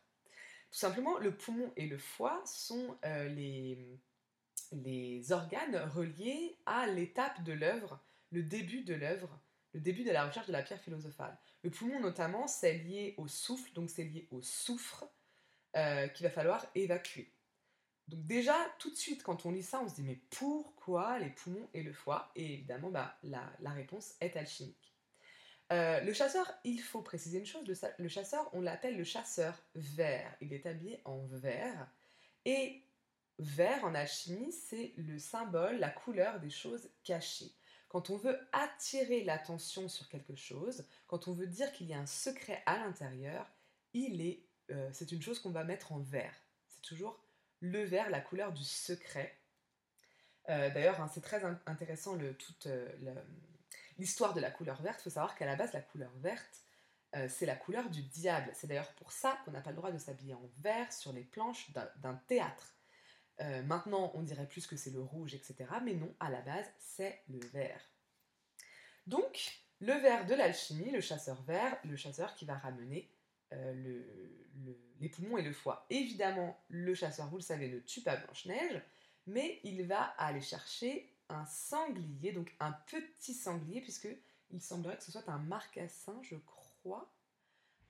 Tout 0.70 0.78
simplement, 0.78 1.18
le 1.18 1.34
poumon 1.34 1.72
et 1.76 1.86
le 1.86 1.98
foie 1.98 2.42
sont 2.44 2.96
euh, 3.04 3.28
les, 3.28 5.32
organes 5.32 5.76
reliés 5.94 6.58
à 6.66 6.86
l'étape 6.86 7.42
de 7.42 7.52
l'œuvre, 7.52 8.00
le 8.30 8.42
début 8.42 8.82
de 8.82 8.94
l'œuvre, 8.94 9.40
le 9.72 9.80
début 9.80 10.04
de 10.04 10.10
la 10.10 10.26
recherche 10.26 10.46
de 10.46 10.52
la 10.52 10.62
pierre 10.62 10.80
philosophale. 10.80 11.38
Le 11.62 11.70
poumon 11.70 12.00
notamment, 12.00 12.46
c'est 12.46 12.74
lié 12.74 13.14
au 13.16 13.28
souffle, 13.28 13.72
donc 13.72 13.90
c'est 13.90 14.04
lié 14.04 14.28
au 14.30 14.42
soufre 14.42 15.08
euh, 15.76 16.08
qu'il 16.08 16.24
va 16.24 16.30
falloir 16.30 16.66
évacuer. 16.74 17.32
Donc 18.08 18.26
déjà, 18.26 18.56
tout 18.78 18.90
de 18.90 18.96
suite, 18.96 19.22
quand 19.22 19.46
on 19.46 19.50
lit 19.50 19.62
ça, 19.62 19.80
on 19.82 19.88
se 19.88 19.94
dit 19.94 20.02
mais 20.02 20.20
pourquoi 20.30 21.18
les 21.18 21.30
poumons 21.30 21.68
et 21.74 21.82
le 21.82 21.92
foie? 21.92 22.30
Et 22.36 22.54
évidemment, 22.54 22.90
bah, 22.90 23.18
la 23.22 23.70
réponse 23.70 24.14
est 24.20 24.36
alchimique. 24.36 24.87
Euh, 25.70 26.00
le 26.00 26.12
chasseur, 26.12 26.50
il 26.64 26.80
faut 26.80 27.02
préciser 27.02 27.38
une 27.38 27.46
chose, 27.46 27.64
le, 27.98 28.08
chasseur, 28.08 28.48
on 28.54 28.60
l'appelle 28.60 28.96
le 28.96 29.04
chasseur 29.04 29.54
vert. 29.74 30.34
Il 30.40 30.52
est 30.52 30.66
habillé 30.66 31.00
en 31.04 31.18
vert. 31.26 31.88
Et 32.44 32.82
vert 33.38 33.84
en 33.84 33.94
alchimie, 33.94 34.52
c'est 34.52 34.92
le 34.96 35.18
symbole, 35.18 35.78
la 35.78 35.90
couleur 35.90 36.40
des 36.40 36.50
choses 36.50 36.88
cachées. 37.04 37.52
Quand 37.88 38.10
on 38.10 38.16
veut 38.16 38.38
attirer 38.52 39.24
l'attention 39.24 39.88
sur 39.88 40.08
quelque 40.08 40.34
chose, 40.34 40.84
quand 41.06 41.28
on 41.28 41.32
veut 41.32 41.46
dire 41.46 41.72
qu'il 41.72 41.86
y 41.86 41.94
a 41.94 41.98
un 41.98 42.06
secret 42.06 42.62
à 42.66 42.78
l'intérieur, 42.78 43.46
il 43.94 44.20
est, 44.20 44.42
euh, 44.70 44.88
c'est 44.92 45.12
une 45.12 45.22
chose 45.22 45.38
qu'on 45.38 45.50
va 45.50 45.64
mettre 45.64 45.92
en 45.92 45.98
vert. 45.98 46.34
C'est 46.68 46.82
toujours 46.82 47.18
le 47.60 47.82
vert, 47.84 48.10
la 48.10 48.20
couleur 48.20 48.52
du 48.52 48.64
secret. 48.64 49.34
Euh, 50.48 50.70
d'ailleurs, 50.70 51.00
hein, 51.00 51.10
c'est 51.12 51.20
très 51.20 51.42
intéressant 51.66 52.14
le, 52.14 52.34
l'histoire 53.98 54.34
de 54.34 54.40
la 54.40 54.50
couleur 54.50 54.80
verte, 54.82 55.00
il 55.00 55.04
faut 55.04 55.10
savoir 55.10 55.34
qu'à 55.34 55.46
la 55.46 55.56
base, 55.56 55.72
la 55.72 55.80
couleur 55.80 56.10
verte, 56.16 56.62
euh, 57.16 57.26
c'est 57.28 57.46
la 57.46 57.56
couleur 57.56 57.88
du 57.90 58.02
diable. 58.02 58.50
C'est 58.54 58.66
d'ailleurs 58.66 58.92
pour 58.94 59.12
ça 59.12 59.38
qu'on 59.44 59.50
n'a 59.50 59.60
pas 59.60 59.70
le 59.70 59.76
droit 59.76 59.90
de 59.90 59.98
s'habiller 59.98 60.34
en 60.34 60.50
vert 60.58 60.92
sur 60.92 61.12
les 61.12 61.24
planches 61.24 61.70
d'un 61.96 62.14
théâtre. 62.26 62.74
Euh, 63.40 63.62
maintenant, 63.62 64.10
on 64.14 64.22
dirait 64.22 64.46
plus 64.46 64.66
que 64.66 64.76
c'est 64.76 64.90
le 64.90 65.00
rouge, 65.00 65.34
etc. 65.34 65.66
Mais 65.82 65.94
non, 65.94 66.12
à 66.20 66.30
la 66.30 66.40
base, 66.42 66.66
c'est 66.78 67.22
le 67.28 67.40
vert. 67.48 67.80
Donc, 69.06 69.62
le 69.80 69.94
vert 69.94 70.26
de 70.26 70.34
l'alchimie, 70.34 70.90
le 70.90 71.00
chasseur 71.00 71.40
vert, 71.42 71.78
le 71.84 71.96
chasseur 71.96 72.34
qui 72.34 72.44
va 72.44 72.58
ramener 72.58 73.10
euh, 73.52 74.02
les 75.00 75.08
poumons 75.08 75.38
et 75.38 75.42
le 75.42 75.52
foie. 75.52 75.86
Évidemment, 75.88 76.60
le 76.68 76.94
chasseur, 76.94 77.28
vous 77.28 77.36
le 77.36 77.42
savez, 77.42 77.68
ne 77.68 77.78
tue 77.78 78.02
pas 78.02 78.16
Blanche-Neige, 78.16 78.82
mais 79.26 79.60
il 79.62 79.86
va 79.86 80.02
aller 80.18 80.40
chercher 80.40 81.10
un 81.28 81.44
sanglier, 81.46 82.32
donc 82.32 82.54
un 82.60 82.72
petit 82.86 83.34
sanglier, 83.34 83.80
puisque 83.80 84.08
il 84.50 84.60
semblerait 84.60 84.96
que 84.96 85.04
ce 85.04 85.12
soit 85.12 85.28
un 85.28 85.38
marcassin, 85.38 86.18
je 86.22 86.36
crois. 86.36 87.12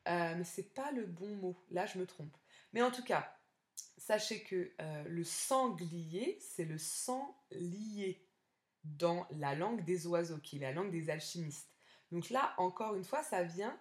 Euh, 0.09 0.35
mais 0.37 0.45
c'est 0.45 0.75
pas 0.75 0.91
le 0.93 1.07
bon 1.07 1.35
mot. 1.37 1.57
Là, 1.71 1.87
je 1.87 1.99
me 1.99 2.07
trompe. 2.07 2.37
Mais 2.73 2.83
en 2.83 2.91
tout 2.91 3.05
cas, 3.05 3.37
sachez 3.97 4.43
que 4.43 4.73
euh, 4.81 5.05
le 5.05 5.25
sanglier, 5.25 6.39
c'est 6.41 6.65
le 6.65 6.79
sang 6.79 7.37
lié 7.51 8.25
dans 8.85 9.27
la 9.31 9.55
langue 9.55 9.85
des 9.85 10.07
oiseaux, 10.07 10.39
qui 10.39 10.57
est 10.57 10.61
la 10.61 10.73
langue 10.73 10.91
des 10.91 11.11
alchimistes. 11.11 11.69
Donc 12.11 12.31
là, 12.31 12.55
encore 12.57 12.95
une 12.95 13.05
fois, 13.05 13.23
ça 13.23 13.43
vient 13.43 13.79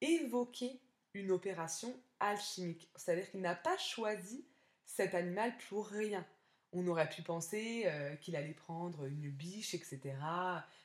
évoquer 0.00 0.80
une 1.14 1.30
opération 1.30 1.94
alchimique. 2.20 2.90
C'est-à-dire 2.94 3.30
qu'il 3.30 3.40
n'a 3.40 3.54
pas 3.54 3.76
choisi 3.78 4.46
cet 4.84 5.14
animal 5.14 5.56
pour 5.68 5.88
rien 5.88 6.26
on 6.74 6.86
aurait 6.88 7.08
pu 7.08 7.22
penser 7.22 7.84
euh, 7.86 8.14
qu'il 8.16 8.36
allait 8.36 8.52
prendre 8.52 9.06
une 9.06 9.30
biche, 9.30 9.74
etc., 9.74 10.00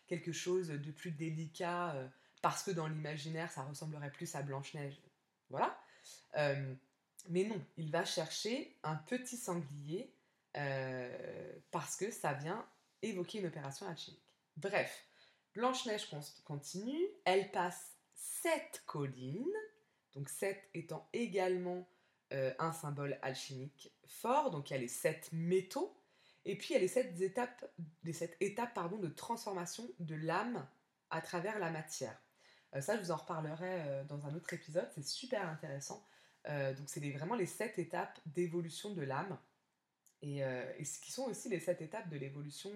quelque 0.07 0.31
chose 0.31 0.69
de 0.69 0.91
plus 0.91 1.11
délicat, 1.11 1.95
euh, 1.95 2.07
parce 2.41 2.63
que 2.63 2.71
dans 2.71 2.87
l'imaginaire, 2.87 3.51
ça 3.51 3.63
ressemblerait 3.63 4.11
plus 4.11 4.33
à 4.35 4.41
Blanche-Neige. 4.41 4.99
Voilà. 5.49 5.77
Euh, 6.37 6.73
mais 7.27 7.43
non, 7.43 7.61
il 7.77 7.91
va 7.91 8.05
chercher 8.05 8.75
un 8.83 8.95
petit 8.95 9.37
sanglier, 9.37 10.13
parce 11.71 11.95
que 11.95 12.11
ça 12.11 12.33
vient 12.33 12.65
évoquer 13.01 13.39
une 13.39 13.45
opération 13.45 13.87
alchimique. 13.87 14.19
Bref, 14.57 15.05
Blanche-Neige 15.53 16.09
continue, 16.43 17.07
elle 17.23 17.49
passe 17.51 17.93
sept 18.13 18.83
collines, 18.85 19.45
donc 20.13 20.27
sept 20.27 20.61
étant 20.73 21.07
également 21.13 21.87
euh, 22.33 22.53
un 22.59 22.71
symbole 22.71 23.17
alchimique 23.21 23.91
fort, 24.07 24.51
donc 24.51 24.69
il 24.69 24.73
y 24.73 24.75
a 24.75 24.79
les 24.79 24.87
sept 24.87 25.29
métaux, 25.31 25.99
et 26.45 26.57
puis 26.57 26.69
il 26.69 26.73
y 26.73 26.75
a 26.75 26.79
les 26.79 26.87
sept 26.87 27.19
étapes, 27.21 27.65
les 28.03 28.13
sept 28.13 28.37
étapes 28.39 28.73
pardon, 28.73 28.97
de 28.97 29.07
transformation 29.07 29.89
de 29.99 30.15
l'âme 30.15 30.67
à 31.09 31.21
travers 31.21 31.59
la 31.59 31.71
matière. 31.71 32.21
Euh, 32.75 32.81
ça, 32.81 32.97
je 32.97 33.01
vous 33.01 33.11
en 33.11 33.15
reparlerai 33.15 33.81
euh, 33.81 34.03
dans 34.03 34.25
un 34.27 34.35
autre 34.35 34.53
épisode, 34.53 34.87
c'est 34.93 35.05
super 35.05 35.47
intéressant. 35.47 36.05
donc 36.45 36.87
c'est 36.87 37.01
vraiment 37.11 37.35
les 37.35 37.45
sept 37.45 37.79
étapes 37.79 38.19
d'évolution 38.25 38.93
de 38.93 39.01
l'âme, 39.01 39.37
et, 40.21 40.41
ce 40.83 40.99
qui 40.99 41.11
sont 41.11 41.25
aussi 41.25 41.49
les 41.49 41.59
sept 41.59 41.81
étapes 41.81 42.09
de 42.09 42.17
l'évolution 42.17 42.71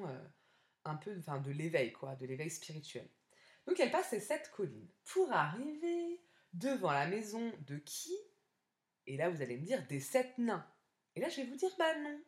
un 0.86 0.96
peu, 0.96 1.16
enfin 1.20 1.40
de 1.40 1.52
l'éveil, 1.52 1.92
quoi, 1.92 2.16
de 2.16 2.26
l'éveil 2.26 2.50
spirituel. 2.50 3.08
Donc 3.68 3.80
elle 3.80 3.92
passe 3.92 4.10
ces 4.10 4.20
sept 4.20 4.52
collines 4.52 4.90
pour 5.06 5.32
arriver 5.32 6.22
devant 6.54 6.92
la 6.92 7.08
maison 7.08 7.52
de 7.68 7.78
qui? 7.78 8.16
Et 9.08 9.18
là, 9.18 9.30
vous 9.30 9.42
allez 9.42 9.58
me 9.58 9.66
dire 9.66 9.86
des 9.88 10.00
sept 10.00 10.38
nains. 10.38 10.66
Et 11.16 11.22
là, 11.22 11.30
je 11.30 11.38
vais 11.38 11.48
vous 11.48 11.56
dire, 11.56 11.72
bah 11.78 12.00
non. 12.00 12.20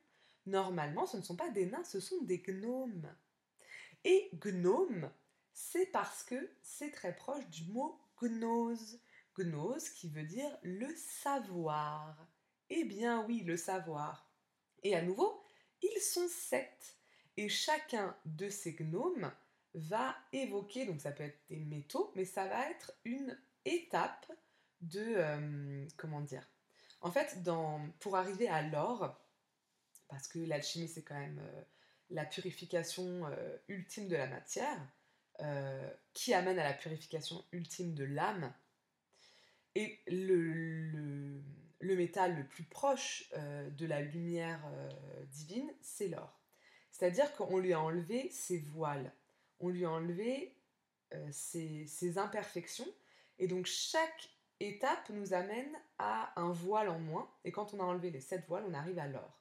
Normalement, 0.46 1.05
ce 1.05 1.17
ne 1.17 1.24
sont 1.24 1.36
pas 1.36 1.50
des 1.50 1.65
nains, 1.65 1.84
ce 1.84 2.00
sont 2.00 2.22
des 2.22 2.39
gnomes. 2.39 3.12
Et 4.03 4.29
gnome, 4.34 5.12
c'est 5.53 5.88
parce 5.88 6.24
que 6.24 6.51
c'est 6.62 6.91
très 6.91 7.15
proche 7.15 7.48
du 7.50 7.65
mot 7.72 8.00
gnose. 8.22 9.00
Gnose 9.38 9.89
qui 9.89 10.10
veut 10.10 10.24
dire 10.24 10.55
le 10.62 10.94
savoir. 10.96 12.27
Eh 12.70 12.84
bien 12.84 13.25
oui, 13.25 13.44
le 13.44 13.58
savoir. 13.58 14.32
Et 14.84 14.96
à 14.96 15.01
nouveau, 15.01 15.44
ils 15.82 16.01
sont 16.01 16.27
sept. 16.27 16.98
Et 17.38 17.50
chacun 17.50 18.15
de 18.25 18.50
ces 18.50 18.74
gnomes 18.74 19.32
va 19.74 20.15
évoquer, 20.32 20.86
donc 20.86 21.01
ça 21.01 21.12
peut 21.12 21.24
être 21.24 21.41
des 21.50 21.60
métaux, 21.60 22.13
mais 22.15 22.24
ça 22.24 22.48
va 22.48 22.70
être 22.70 22.94
une 23.03 23.38
étape 23.65 24.32
de, 24.82 25.01
euh, 25.01 25.88
comment 25.98 26.22
dire, 26.22 26.48
en 27.05 27.12
fait, 27.12 27.38
pour 28.00 28.15
arriver 28.15 28.47
à 28.47 28.63
l'or, 28.63 29.15
parce 30.07 30.27
que 30.27 30.39
l'alchimie 30.39 30.88
c'est 30.88 31.03
quand 31.03 31.19
même 31.19 31.38
euh, 31.39 31.62
la 32.09 32.25
purification 32.25 33.27
euh, 33.27 33.57
ultime 33.67 34.07
de 34.07 34.15
la 34.15 34.25
matière, 34.25 34.79
euh, 35.41 35.88
qui 36.13 36.33
amène 36.33 36.57
à 36.57 36.63
la 36.63 36.74
purification 36.74 37.45
ultime 37.51 37.93
de 37.93 38.05
l'âme, 38.05 38.51
et 39.75 40.00
le, 40.07 41.43
métal 41.81 42.38
le 42.38 42.47
plus 42.47 42.63
proche 42.63 43.29
de 43.35 43.85
la 43.85 44.01
lumière 44.01 44.63
divine, 45.29 45.71
c'est 45.81 46.07
l'or. 46.07 46.41
C'est-à-dire 46.91 47.31
qu'on 47.35 47.59
lui 47.59 47.74
a 47.74 47.79
enlevé 47.79 48.31
ses 48.31 48.57
voiles. 48.57 49.13
on 49.59 49.69
lui 49.69 49.85
a 49.85 49.91
enlevé 49.91 50.55
ses, 51.29 51.85
ses 51.85 52.17
imperfections. 52.17 52.88
Et 53.38 53.47
donc 53.47 53.65
chaque 53.65 54.35
étape 54.59 55.09
nous 55.09 55.33
amène 55.33 55.71
à 55.97 56.39
un 56.39 56.51
voile 56.51 56.89
en 56.89 57.00
moins. 57.00 57.29
Et 57.43 57.51
quand 57.51 57.74
on 57.74 57.79
a 57.79 57.83
enlevé 57.83 58.12
les 58.12 58.21
sept 58.21 58.45
voiles, 58.47 58.65
on 58.67 58.74
arrive 58.74 59.00
à 59.00 59.07
l'or. 59.07 59.39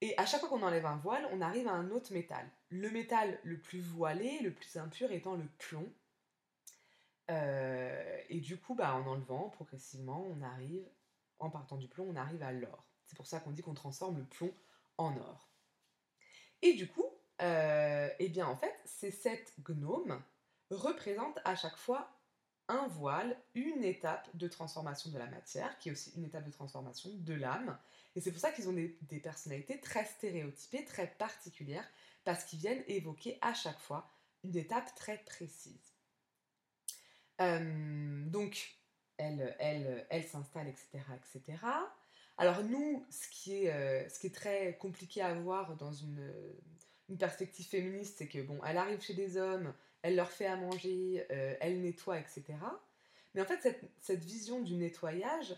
Et 0.00 0.16
à 0.16 0.26
chaque 0.26 0.40
fois 0.40 0.48
qu'on 0.48 0.62
enlève 0.62 0.86
un 0.86 0.96
voile, 0.96 1.28
on 1.32 1.40
arrive 1.40 1.66
à 1.66 1.72
un 1.72 1.90
autre 1.90 2.12
métal. 2.12 2.48
Le 2.68 2.90
métal 2.90 3.38
le 3.42 3.58
plus 3.58 3.80
voilé, 3.80 4.38
le 4.40 4.52
plus 4.52 4.76
impur 4.76 5.10
étant 5.10 5.34
le 5.34 5.46
plomb. 5.58 5.92
Euh, 7.30 8.22
et 8.28 8.40
du 8.40 8.58
coup, 8.58 8.74
bah, 8.74 8.94
en 8.94 9.06
enlevant 9.06 9.50
progressivement, 9.50 10.24
on 10.28 10.40
arrive, 10.42 10.88
en 11.40 11.50
partant 11.50 11.76
du 11.76 11.88
plomb, 11.88 12.06
on 12.08 12.16
arrive 12.16 12.42
à 12.42 12.52
l'or. 12.52 12.86
C'est 13.06 13.16
pour 13.16 13.26
ça 13.26 13.40
qu'on 13.40 13.50
dit 13.50 13.62
qu'on 13.62 13.74
transforme 13.74 14.18
le 14.18 14.24
plomb 14.24 14.54
en 14.98 15.16
or. 15.16 15.50
Et 16.62 16.74
du 16.74 16.88
coup, 16.88 17.06
euh, 17.42 18.08
eh 18.18 18.28
bien 18.28 18.46
en 18.46 18.56
fait, 18.56 18.74
ces 18.84 19.10
sept 19.10 19.54
gnomes 19.60 20.22
représentent 20.70 21.38
à 21.44 21.54
chaque 21.54 21.76
fois 21.76 22.17
un 22.68 22.86
voile, 22.88 23.36
une 23.54 23.82
étape 23.82 24.28
de 24.34 24.46
transformation 24.46 25.10
de 25.10 25.18
la 25.18 25.26
matière, 25.26 25.78
qui 25.78 25.88
est 25.88 25.92
aussi 25.92 26.12
une 26.16 26.24
étape 26.24 26.44
de 26.44 26.50
transformation 26.50 27.10
de 27.12 27.34
l'âme. 27.34 27.78
Et 28.14 28.20
c'est 28.20 28.30
pour 28.30 28.40
ça 28.40 28.50
qu'ils 28.52 28.68
ont 28.68 28.72
des, 28.72 29.20
personnalités 29.20 29.80
très 29.80 30.04
stéréotypées, 30.04 30.84
très 30.84 31.06
particulières, 31.06 31.88
parce 32.24 32.44
qu'ils 32.44 32.58
viennent 32.58 32.84
évoquer 32.86 33.38
à 33.40 33.54
chaque 33.54 33.78
fois 33.78 34.10
une 34.44 34.56
étape 34.56 34.94
très 34.94 35.18
précise. 35.18 35.94
Euh, 37.40 38.24
donc, 38.26 38.76
elle, 39.16 39.56
elle, 39.58 40.06
elle 40.10 40.24
s'installe, 40.24 40.68
etc., 40.68 41.04
etc. 41.16 41.58
Alors 42.36 42.62
nous, 42.62 43.04
ce 43.10 43.28
qui 43.28 43.64
est, 43.64 43.72
euh, 43.72 44.08
ce 44.08 44.20
qui 44.20 44.28
est 44.28 44.34
très 44.34 44.76
compliqué 44.78 45.22
à 45.22 45.34
voir 45.34 45.76
dans 45.76 45.92
une, 45.92 46.32
une 47.08 47.18
perspective 47.18 47.66
féministe, 47.66 48.16
c'est 48.18 48.28
que 48.28 48.40
bon, 48.40 48.60
elle 48.64 48.76
arrive 48.76 49.00
chez 49.00 49.14
des 49.14 49.36
hommes, 49.36 49.74
elle 50.02 50.16
leur 50.16 50.30
fait 50.30 50.46
à 50.46 50.56
manger, 50.56 51.26
euh, 51.30 51.56
elle 51.60 51.80
nettoie, 51.80 52.18
etc. 52.18 52.44
Mais 53.34 53.40
en 53.40 53.44
fait, 53.44 53.78
cette, 54.00 54.24
vision 54.24 54.60
du 54.62 54.74
nettoyage, 54.74 55.54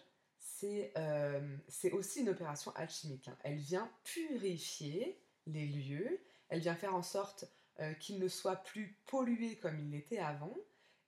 euh, 0.65 1.57
c'est 1.69 1.93
aussi 1.93 2.21
une 2.21 2.29
opération 2.29 2.73
alchimique. 2.75 3.29
Hein. 3.29 3.37
Elle 3.43 3.59
vient 3.59 3.91
purifier 4.05 5.21
les 5.47 5.67
lieux, 5.67 6.21
elle 6.49 6.61
vient 6.61 6.75
faire 6.75 6.95
en 6.95 7.03
sorte 7.03 7.45
euh, 7.81 7.95
qu'ils 7.95 8.19
ne 8.19 8.29
soient 8.29 8.57
plus 8.57 8.97
pollués 9.07 9.57
comme 9.57 9.79
ils 9.79 9.91
l'étaient 9.91 10.19
avant 10.19 10.57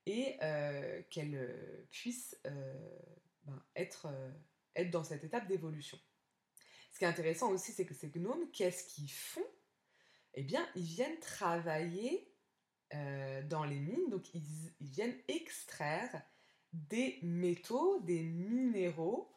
et 0.05 0.37
qu'elle 1.11 1.87
puisse 1.93 2.37
ben, 2.43 3.62
être, 3.77 4.09
être 4.75 4.91
dans 4.91 5.05
cette 5.05 5.23
étape 5.23 5.47
d'évolution. 5.47 5.97
Ce 6.93 6.99
qui 6.99 7.05
est 7.05 7.09
intéressant 7.09 7.53
aussi, 7.53 7.71
c'est 7.71 7.87
que 7.87 7.95
ces 7.95 8.09
gnomes, 8.09 8.51
qu'est-ce 8.51 8.83
qu'ils 8.83 9.12
font? 9.12 9.47
Eh 10.35 10.43
bien, 10.43 10.67
ils 10.75 10.83
viennent 10.83 11.21
travailler 11.21 12.32
euh, 12.95 13.43
dans 13.43 13.65
les 13.65 13.79
mines. 13.79 14.11
Donc 14.11 14.35
ils, 14.35 14.73
viennent 14.81 15.17
extraire 15.29 16.23
des 16.73 17.19
métaux, 17.23 18.01
des 18.01 18.23
minéraux 18.23 19.31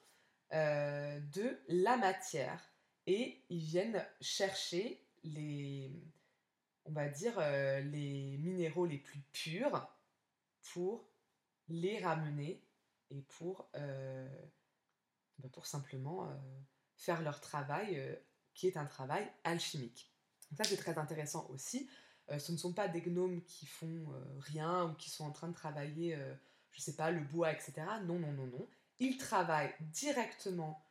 euh, 0.53 1.19
de 1.33 1.59
la 1.69 1.97
matière. 1.97 2.61
Et 3.07 3.43
ils 3.49 3.59
viennent 3.59 4.05
chercher 4.19 5.05
les, 5.23 5.91
on 6.85 6.91
va 6.91 7.07
dire, 7.07 7.35
euh, 7.37 7.79
les 7.81 8.37
minéraux 8.37 8.85
les 8.85 8.97
plus 8.97 9.21
purs 9.31 9.87
pour 10.73 11.07
les 11.69 11.99
ramener 11.99 12.61
et 13.11 13.21
pour, 13.21 13.69
bah, 13.73 15.49
pour 15.51 15.65
simplement 15.65 16.27
faire 16.97 17.21
leur 17.21 17.39
travail 17.39 18.19
qui 18.53 18.67
est 18.67 18.77
un 18.77 18.85
travail 18.85 19.31
alchimique. 19.43 20.11
ça 20.57 20.63
c'est 20.63 20.77
très 20.77 20.97
intéressant 20.97 21.47
aussi 21.49 21.89
ce 22.39 22.51
ne 22.51 22.57
sont 22.57 22.73
pas 22.73 22.87
des 22.87 23.01
gnomes 23.01 23.43
qui 23.43 23.65
font 23.65 24.05
euh, 24.11 24.39
rien 24.39 24.85
ou 24.85 24.93
qui 24.95 25.09
sont 25.09 25.25
en 25.25 25.31
train 25.31 25.47
de 25.47 25.53
travailler, 25.53 26.15
euh, 26.15 26.33
je 26.71 26.79
ne 26.79 26.83
sais 26.83 26.95
pas, 26.95 27.11
le 27.11 27.21
bois, 27.21 27.51
etc. 27.51 27.73
Non, 28.03 28.19
non, 28.19 28.31
non, 28.31 28.47
non. 28.47 28.67
Ils 28.99 29.17
travaillent 29.17 29.73
directement 29.79 30.81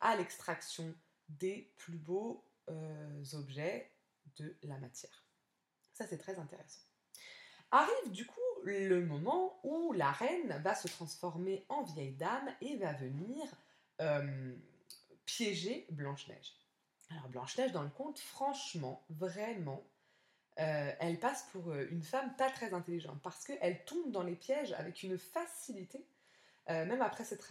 à 0.00 0.16
l'extraction 0.16 0.94
des 1.28 1.72
plus 1.76 1.96
beaux 1.96 2.44
objets 3.32 3.90
de 4.36 4.56
la 4.62 4.78
matière. 4.78 5.24
Ça, 5.92 6.06
c'est 6.06 6.18
très 6.18 6.38
intéressant. 6.38 6.82
Arrive 7.72 8.12
du 8.12 8.26
coup 8.26 8.40
le 8.62 9.04
moment 9.04 9.58
où 9.64 9.92
la 9.92 10.12
reine 10.12 10.60
va 10.62 10.76
se 10.76 10.86
transformer 10.86 11.66
en 11.68 11.82
vieille 11.82 12.14
dame 12.14 12.48
et 12.60 12.76
va 12.76 12.92
venir 12.92 13.44
piéger 15.24 15.86
Blanche-Neige. 15.90 16.54
Alors 17.10 17.28
Blanche-Neige 17.28 17.72
dans 17.72 17.82
le 17.82 17.90
conte, 17.90 18.18
franchement, 18.18 19.04
vraiment, 19.10 19.84
euh, 20.60 20.92
elle 21.00 21.18
passe 21.18 21.44
pour 21.50 21.70
euh, 21.70 21.86
une 21.90 22.02
femme 22.02 22.34
pas 22.36 22.50
très 22.50 22.74
intelligente 22.74 23.20
parce 23.22 23.44
qu'elle 23.44 23.84
tombe 23.84 24.12
dans 24.12 24.22
les 24.22 24.36
pièges 24.36 24.72
avec 24.74 25.02
une 25.02 25.18
facilité. 25.18 26.06
Euh, 26.70 26.86
même 26.86 27.02
après 27.02 27.24
s'être, 27.24 27.44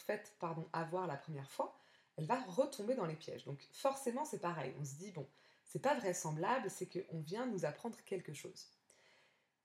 faite 0.00 0.32
avoir 0.72 1.06
la 1.06 1.16
première 1.16 1.50
fois, 1.50 1.76
elle 2.16 2.26
va 2.26 2.40
retomber 2.42 2.94
dans 2.94 3.06
les 3.06 3.16
pièges. 3.16 3.44
Donc 3.44 3.66
forcément 3.72 4.24
c'est 4.24 4.40
pareil, 4.40 4.74
on 4.80 4.84
se 4.84 4.94
dit 4.94 5.12
bon, 5.12 5.26
c'est 5.64 5.80
pas 5.80 5.94
vraisemblable, 5.94 6.70
c'est 6.70 6.86
qu'on 6.86 7.20
vient 7.20 7.46
nous 7.46 7.64
apprendre 7.64 7.98
quelque 8.04 8.34
chose. 8.34 8.68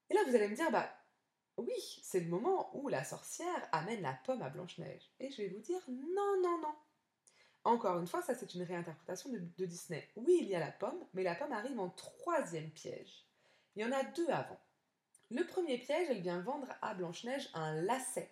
Et 0.09 0.13
là 0.13 0.21
vous 0.25 0.35
allez 0.35 0.47
me 0.47 0.55
dire, 0.55 0.71
bah 0.71 0.89
oui, 1.57 1.99
c'est 2.01 2.21
le 2.21 2.29
moment 2.29 2.75
où 2.75 2.87
la 2.87 3.03
sorcière 3.03 3.67
amène 3.71 4.01
la 4.01 4.13
pomme 4.13 4.41
à 4.41 4.49
Blanche-Neige. 4.49 5.11
Et 5.19 5.29
je 5.29 5.41
vais 5.41 5.49
vous 5.49 5.59
dire, 5.59 5.81
non, 5.89 6.41
non, 6.41 6.57
non, 6.61 6.75
encore 7.69 7.99
une 7.99 8.07
fois, 8.07 8.21
ça 8.21 8.35
c'est 8.35 8.53
une 8.55 8.63
réinterprétation 8.63 9.29
de, 9.29 9.65
Disney. 9.65 10.07
Oui, 10.15 10.39
il 10.41 10.47
y 10.47 10.55
a 10.55 10.59
la 10.59 10.71
pomme, 10.71 10.99
mais 11.13 11.23
la 11.23 11.35
pomme 11.35 11.51
arrive 11.51 11.79
en 11.79 11.89
troisième 11.89 12.69
piège. 12.71 13.25
Il 13.75 13.83
y 13.83 13.85
en 13.85 13.91
a 13.91 14.03
deux 14.03 14.29
avant. 14.29 14.59
Le 15.31 15.45
premier 15.45 15.77
piège, 15.77 16.07
elle 16.09 16.21
vient 16.21 16.41
vendre 16.41 16.67
à 16.81 16.93
Blanche-Neige 16.95 17.49
un 17.53 17.81
lacet. 17.81 18.31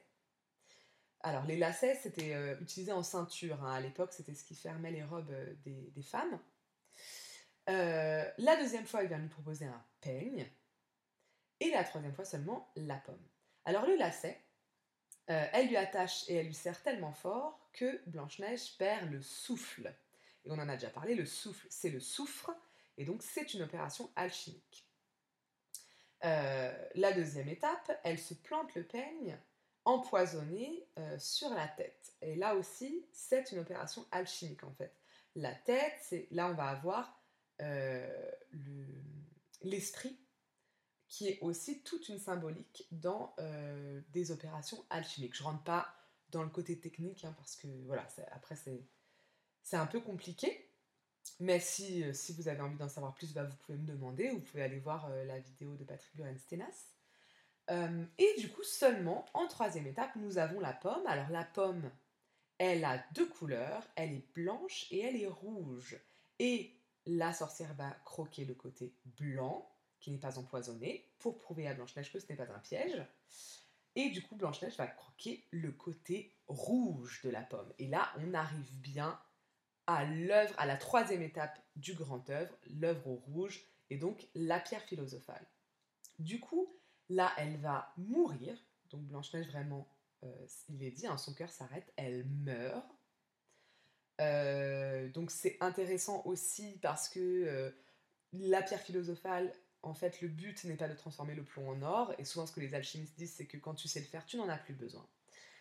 Alors 1.22 1.46
les 1.46 1.58
lacets, 1.58 1.96
c'était 1.96 2.34
euh, 2.34 2.60
utilisé 2.60 2.92
en 2.92 3.04
ceinture. 3.04 3.64
Hein. 3.64 3.74
À 3.74 3.80
l'époque, 3.80 4.14
c'était 4.14 4.34
ce 4.34 4.44
qui 4.44 4.56
fermait 4.56 4.92
les 4.92 5.04
robes 5.04 5.32
euh, 5.32 5.54
des, 5.66 6.02
femmes. 6.02 6.40
Euh, 7.70 8.30
la 8.38 8.56
deuxième 8.58 8.86
fois, 8.86 9.02
elle 9.02 9.10
vient 9.10 9.20
lui 9.20 9.30
proposer 9.30 9.66
un 9.66 9.86
peigne. 10.02 10.50
Et 11.60 11.70
la 11.72 11.84
troisième 11.84 12.14
fois 12.14 12.26
seulement, 12.26 12.72
la 12.76 12.98
pomme. 12.98 13.28
Alors 13.66 13.86
le 13.86 13.96
lacet, 13.96 14.40
elle 15.26 15.68
lui 15.68 15.76
attache 15.76 16.24
et 16.30 16.36
elle 16.36 16.46
lui 16.46 16.54
serre 16.54 16.82
tellement 16.82 17.12
fort 17.12 17.67
Blanche-Neige 18.08 18.78
perd 18.78 19.12
le 19.12 19.22
souffle. 19.22 19.94
Et 20.46 20.52
on 20.52 20.56
en 20.60 20.70
a 20.70 20.76
déjà 20.76 20.90
parlé, 20.90 21.16
le 21.16 21.26
souffle, 21.26 21.68
c'est 21.70 21.90
le 21.90 22.00
soufre, 22.00 22.52
et 22.98 23.06
donc 23.06 23.22
c'est 23.22 23.54
une 23.54 23.62
opération 23.62 24.10
alchimique. 24.16 24.88
Euh, 26.26 26.74
la 26.96 27.14
deuxième 27.14 27.48
étape, 27.48 28.00
elle 28.04 28.18
se 28.18 28.34
plante 28.34 28.74
le 28.76 28.84
peigne 28.84 29.38
empoisonné 29.86 30.88
euh, 30.98 31.18
sur 31.20 31.50
la 31.50 31.68
tête. 31.68 32.14
Et 32.22 32.36
là 32.36 32.56
aussi, 32.56 33.06
c'est 33.12 33.52
une 33.52 33.60
opération 33.60 34.06
alchimique 34.12 34.64
en 34.64 34.74
fait. 34.74 34.94
La 35.36 35.54
tête, 35.54 35.94
c'est 36.02 36.28
là 36.32 36.48
on 36.48 36.56
va 36.56 36.70
avoir 36.70 37.22
euh, 37.62 38.32
l'esprit, 39.62 40.20
qui 41.08 41.30
est 41.30 41.40
aussi 41.42 41.84
toute 41.84 42.10
une 42.10 42.20
symbolique 42.20 42.86
dans 42.92 43.34
des 44.10 44.32
opérations 44.32 44.84
alchimiques. 44.90 45.38
Je 45.38 45.44
rentre 45.44 45.64
pas 45.64 45.88
dans 46.30 46.44
le 46.44 46.50
côté 46.50 46.80
technique, 46.80 47.26
hein, 47.26 47.34
parce 47.38 47.56
que 47.56 47.68
voilà, 47.86 48.08
après 48.32 48.56
c'est 48.56 49.78
un 49.78 49.88
peu 49.88 50.00
compliqué. 50.00 50.68
Mais 51.40 51.60
si, 51.60 52.04
euh, 52.04 52.14
si 52.14 52.34
vous 52.34 52.48
avez 52.48 52.62
envie 52.62 52.78
d'en 52.78 52.88
savoir 52.90 53.14
plus, 53.14 53.34
bah, 53.34 53.44
vous 53.44 53.56
pouvez 53.58 53.78
me 53.78 53.86
demander, 53.86 54.32
ou 54.32 54.36
vous 54.36 54.42
pouvez 54.42 54.64
aller 54.64 54.80
voir 54.80 55.08
euh, 55.10 55.26
la 55.26 55.40
vidéo 55.40 55.76
de 55.76 55.84
Patrick 55.84 56.16
Buren-Stenas. 56.16 56.94
Euh, 57.70 58.06
et 58.18 58.34
du 58.40 58.50
coup, 58.50 58.64
seulement 58.64 59.26
en 59.34 59.48
troisième 59.48 59.88
étape, 59.88 60.16
nous 60.16 60.38
avons 60.38 60.60
la 60.60 60.74
pomme. 60.74 61.06
Alors 61.06 61.30
la 61.30 61.44
pomme, 61.44 61.92
elle 62.58 62.86
a 62.86 63.04
deux 63.14 63.28
couleurs, 63.28 63.86
elle 63.96 64.14
est 64.14 64.34
blanche 64.34 64.88
et 64.92 65.02
elle 65.02 65.22
est 65.22 65.28
rouge. 65.28 66.00
Et 66.40 66.74
la 67.06 67.34
sorcière 67.34 67.74
va 67.76 67.92
croquer 68.06 68.46
le 68.46 68.54
côté 68.54 68.94
blanc, 69.20 69.70
qui 70.00 70.12
n'est 70.12 70.18
pas 70.18 70.40
empoisonné, 70.40 71.10
pour 71.20 71.38
prouver 71.40 71.68
à 71.68 71.74
Blanche-Neige 71.74 72.12
que 72.12 72.20
ce 72.20 72.26
n'est 72.30 72.36
pas 72.36 72.52
un 72.52 72.60
piège. 72.60 73.06
Et 73.98 74.12
du 74.12 74.22
coup, 74.22 74.36
Blanche-Neige 74.36 74.78
va 74.78 74.86
croquer 74.86 75.44
le 75.50 75.72
côté 75.72 76.32
rouge 76.48 77.20
de 77.24 77.32
la 77.32 77.42
pomme. 77.42 77.74
Et 77.80 77.88
là, 77.88 78.14
on 78.20 78.36
arrive 78.36 78.72
bien 78.76 79.20
à 79.88 80.06
l'œuvre, 80.06 80.54
à 80.60 80.68
la 80.68 80.78
troisième 80.78 81.24
étape 81.24 81.60
du 81.76 81.96
grand 81.96 82.30
œuvre, 82.30 82.56
l'œuvre 82.70 83.08
au 83.08 83.16
rouge, 83.16 83.66
et 83.90 83.98
donc 83.98 84.28
la 84.36 84.60
pierre 84.60 84.84
philosophale. 84.84 85.44
Du 86.20 86.40
coup, 86.40 86.72
là, 87.10 87.34
elle 87.38 87.58
va 87.58 87.92
mourir. 87.98 88.56
Donc 88.92 89.02
Blanche-Neige, 89.02 89.48
vraiment, 89.48 89.90
euh, 90.24 90.48
il 90.70 90.84
est 90.84 90.92
dit, 90.92 91.08
hein, 91.08 91.18
son 91.18 91.34
cœur 91.34 91.50
s'arrête, 91.50 91.92
elle 91.96 92.24
meurt. 92.28 92.86
Euh, 94.22 95.10
donc 95.10 95.32
c'est 95.32 95.58
intéressant 95.60 96.22
aussi 96.26 96.78
parce 96.84 97.10
que 97.10 97.20
euh, 97.20 97.72
la 98.34 98.62
pierre 98.62 98.82
philosophale 98.82 99.52
en 99.88 99.94
fait, 99.94 100.22
le 100.22 100.28
but 100.28 100.66
n'est 100.66 100.76
pas 100.76 100.90
de 100.90 100.94
transformer 100.94 101.34
le 101.34 101.44
plomb 101.44 101.70
en 101.70 101.82
or, 101.82 102.14
et 102.18 102.26
souvent 102.26 102.46
ce 102.46 102.52
que 102.52 102.60
les 102.60 102.74
alchimistes 102.74 103.18
disent, 103.18 103.34
c'est 103.34 103.46
que 103.46 103.58
quand 103.58 103.74
tu 103.74 103.88
sais 103.88 104.02
le 104.02 104.06
faire, 104.06 104.26
tu 104.26 104.36
n'en 104.38 104.50
as 104.50 104.58
plus 104.58 104.74
besoin. 104.74 105.08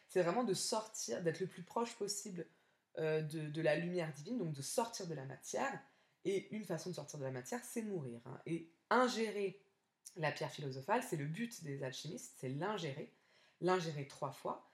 C'est 0.09 0.23
vraiment 0.23 0.45
de 0.45 0.53
sortir, 0.53 1.23
d'être 1.23 1.41
le 1.41 1.47
plus 1.47 1.63
proche 1.63 1.95
possible 1.95 2.47
euh, 2.99 3.23
de, 3.23 3.63
la 3.63 3.77
lumière 3.77 4.13
divine, 4.13 4.39
donc 4.39 4.53
de 4.53 4.63
sortir 4.63 5.07
de 5.07 5.15
la 5.15 5.25
matière, 5.25 5.81
Et 6.25 6.53
une 6.55 6.65
façon 6.65 6.91
de 6.91 6.95
sortir 6.97 7.21
de 7.21 7.25
la 7.25 7.31
matière, 7.31 7.61
c'est 7.65 7.83
mourir. 7.83 8.21
Hein. 8.27 8.41
Et 8.47 8.69
ingérer 8.91 9.61
la 10.17 10.33
pierre 10.33 10.51
philosophale, 10.51 11.03
c'est 11.09 11.17
le 11.17 11.27
but 11.27 11.63
des 11.63 11.85
alchimistes, 11.85 12.35
c'est 12.41 12.49
l'ingérer, 12.49 13.13
l'ingérer 13.61 14.09
trois 14.09 14.33
fois. 14.33 14.69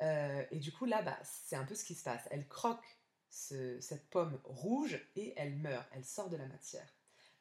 Euh, 0.00 0.44
et 0.52 0.58
du 0.58 0.70
coup, 0.70 0.84
là, 0.84 1.02
bah, 1.02 1.18
c'est 1.24 1.56
un 1.56 1.64
peu 1.64 1.74
ce 1.74 1.84
qui 1.84 1.94
se 1.94 2.04
passe. 2.04 2.22
Elle 2.30 2.46
croque 2.46 2.98
cette 3.30 4.08
pomme 4.10 4.38
rouge 4.44 5.00
et 5.16 5.32
elle 5.36 5.56
meurt, 5.56 5.88
elle 5.92 6.04
sort 6.04 6.28
de 6.28 6.36
la 6.36 6.46
matière. 6.46 6.86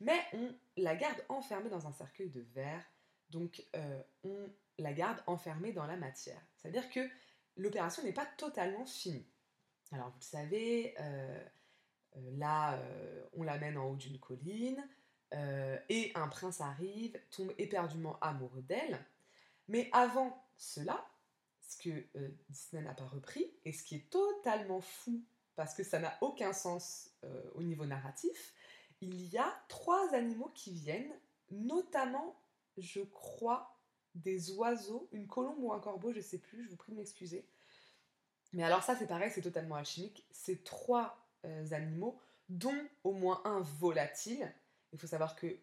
Mais 0.02 0.20
on 0.34 0.54
la 0.78 0.96
garde 0.96 1.24
enfermée 1.30 1.70
dans 1.70 1.88
un 1.88 1.92
cercueil 1.94 2.30
de 2.30 2.42
verre, 2.54 2.84
donc 3.30 3.64
euh, 3.76 4.02
on 4.24 4.50
la 4.78 4.94
garde 4.94 5.22
enfermée 5.28 5.72
dans 5.72 5.86
la 5.86 5.96
matière. 5.96 6.42
C'est-à-dire 6.58 6.90
que 6.90 7.08
l'opération 7.56 8.04
n'est 8.04 8.14
pas 8.14 8.26
totalement 8.38 8.86
finie. 8.86 9.26
Alors 9.94 10.10
vous 10.10 10.20
le 10.20 10.26
savez, 10.26 10.96
euh, 11.00 11.44
là, 12.34 12.82
on 13.34 13.44
l'amène 13.44 13.78
en 13.78 13.90
haut 13.90 13.96
d'une 13.96 14.20
colline, 14.20 14.84
et 15.90 16.12
un 16.16 16.28
prince 16.28 16.60
arrive, 16.60 17.18
tombe 17.30 17.54
éperdument 17.58 18.20
amoureux 18.20 18.64
d'elle. 18.64 19.00
Mais 19.68 19.90
avant 19.94 20.46
cela, 20.58 21.06
ce 21.62 21.78
que 21.78 22.06
euh, 22.18 22.30
Disney 22.50 22.84
n'a 22.84 22.94
pas 22.94 23.08
repris, 23.08 23.54
et 23.64 23.72
ce 23.72 23.84
qui 23.84 23.96
est 23.96 24.10
totalement 24.10 24.82
fou, 24.82 25.24
parce 25.56 25.74
que 25.74 25.84
ça 25.84 26.00
n'a 26.00 26.18
aucun 26.22 26.54
sens 26.54 27.10
euh, 27.24 27.44
au 27.56 27.64
niveau 27.64 27.86
narratif, 27.86 28.54
il 29.02 29.28
y 29.28 29.38
a 29.38 29.52
trois 29.68 30.14
animaux 30.14 30.52
qui 30.54 30.72
viennent, 30.72 31.14
notamment, 31.50 32.40
je 32.78 33.02
crois, 33.02 33.78
des 34.16 34.52
oiseaux, 34.52 35.08
une 35.12 35.28
colombe 35.28 35.58
ou 35.60 35.74
un 35.74 35.80
corbeau, 35.80 36.12
je 36.12 36.18
ne 36.18 36.24
sais 36.24 36.38
plus, 36.38 36.64
je 36.64 36.70
vous 36.70 36.76
prie 36.78 36.92
de 36.92 36.98
m'excuser. 36.98 37.46
Mais 38.54 38.64
alors 38.64 38.84
ça, 38.84 38.96
c'est 38.96 39.08
pareil, 39.08 39.32
c'est 39.34 39.42
totalement 39.42 39.76
alchimique. 39.76 40.26
Ces 40.32 40.58
trois 40.60 41.18
euh, 41.46 41.72
animaux, 41.72 42.20
dont 42.50 42.88
au 43.04 43.14
moins 43.14 43.42
un 43.46 43.62
volatile. 43.62 44.54
Il 44.92 45.00
faut 45.00 45.08
savoir 45.08 45.36
que 45.36 45.58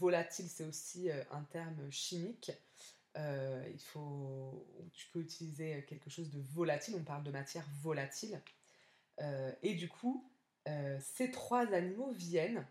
volatile, 0.00 0.48
c'est 0.48 0.64
aussi 0.64 1.08
un 1.30 1.42
terme 1.44 1.88
chimique. 1.88 2.50
Euh, 3.16 3.64
il 3.72 3.80
faut, 3.80 4.66
tu 4.92 5.06
peux 5.12 5.20
utiliser 5.20 5.84
quelque 5.84 6.10
chose 6.10 6.30
de 6.30 6.40
volatile, 6.40 6.96
on 6.98 7.04
parle 7.04 7.22
de 7.22 7.30
matière 7.30 7.64
volatile. 7.80 8.40
Euh, 9.20 9.52
et 9.62 9.74
du 9.74 9.88
coup, 9.88 10.28
euh, 10.68 10.98
ces 11.00 11.30
trois 11.30 11.72
animaux 11.72 12.12
viennent 12.12 12.66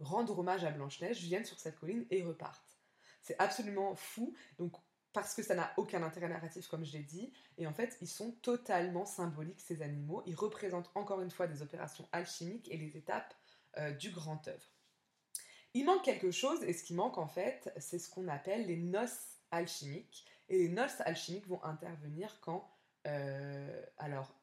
rendre 0.00 0.38
hommage 0.38 0.64
à 0.64 0.70
Blanche-Neige, 0.70 1.22
viennent 1.22 1.46
sur 1.46 1.58
cette 1.58 1.80
colline 1.80 2.04
et 2.10 2.22
repartent. 2.22 2.78
C'est 3.22 3.36
absolument 3.38 3.94
fou, 3.94 4.34
donc, 4.58 4.74
parce 5.14 5.34
que 5.34 5.42
ça 5.42 5.54
n'a 5.54 5.72
aucun 5.78 6.02
intérêt 6.02 6.28
narratif, 6.28 6.66
comme 6.68 6.84
je 6.84 6.92
l'ai 6.92 7.02
dit, 7.02 7.32
et 7.56 7.66
en 7.66 7.72
fait, 7.72 7.96
ils 8.02 8.06
sont 8.06 8.32
totalement 8.42 9.06
symboliques, 9.06 9.62
ces 9.62 9.80
animaux. 9.80 10.22
Ils 10.26 10.34
représentent 10.34 10.90
encore 10.94 11.22
une 11.22 11.30
fois 11.30 11.46
des 11.46 11.62
opérations 11.62 12.06
alchimiques 12.12 12.70
et 12.70 12.76
les 12.76 12.98
étapes 12.98 13.34
du 13.98 14.10
grand 14.10 14.46
œuvre. 14.46 14.74
Il 15.72 15.84
manque 15.84 16.02
quelque 16.02 16.32
chose, 16.32 16.62
et 16.64 16.72
ce 16.72 16.82
qui 16.82 16.94
manque 16.94 17.16
en 17.16 17.28
fait, 17.28 17.72
c'est 17.78 17.98
ce 17.98 18.10
qu'on 18.10 18.28
appelle 18.28 18.66
les 18.66 18.76
noces 18.76 19.38
alchimiques. 19.50 20.26
Et 20.48 20.58
les 20.58 20.68
noces 20.68 21.00
alchimiques 21.02 21.46
vont 21.46 21.62
intervenir 21.62 22.40
quand, 22.40 22.68
euh, 23.06 23.82
alors, 23.98 24.34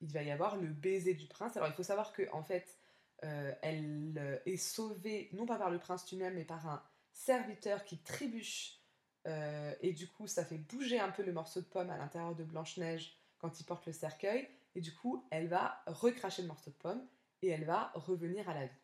il 0.00 0.12
va 0.12 0.22
y 0.22 0.30
avoir 0.30 0.56
le 0.56 0.68
baiser 0.68 1.14
du 1.14 1.26
prince. 1.26 1.56
Alors, 1.56 1.68
il 1.68 1.74
faut 1.74 1.82
savoir 1.82 2.12
que 2.12 2.22
en 2.32 2.42
fait, 2.42 2.78
euh, 3.24 3.52
elle 3.62 4.14
euh, 4.18 4.38
est 4.46 4.56
sauvée 4.56 5.28
non 5.32 5.46
pas 5.46 5.56
par 5.56 5.70
le 5.70 5.78
prince 5.78 6.10
lui-même, 6.10 6.34
mais 6.34 6.44
par 6.44 6.66
un 6.68 6.82
serviteur 7.12 7.84
qui 7.84 7.98
trébuche. 7.98 8.78
et 9.26 9.92
du 9.92 10.08
coup, 10.08 10.26
ça 10.26 10.44
fait 10.44 10.58
bouger 10.58 10.98
un 10.98 11.10
peu 11.10 11.22
le 11.22 11.32
morceau 11.32 11.60
de 11.60 11.66
pomme 11.66 11.90
à 11.90 11.98
l'intérieur 11.98 12.34
de 12.34 12.44
Blanche-Neige 12.44 13.16
quand 13.38 13.60
il 13.60 13.64
porte 13.64 13.86
le 13.86 13.92
cercueil. 13.92 14.48
Et 14.74 14.80
du 14.80 14.94
coup, 14.94 15.26
elle 15.30 15.48
va 15.48 15.82
recracher 15.86 16.42
le 16.42 16.48
morceau 16.48 16.70
de 16.70 16.76
pomme 16.76 17.06
et 17.42 17.48
elle 17.48 17.64
va 17.64 17.92
revenir 17.94 18.48
à 18.48 18.54
la 18.54 18.66
vie 18.66 18.80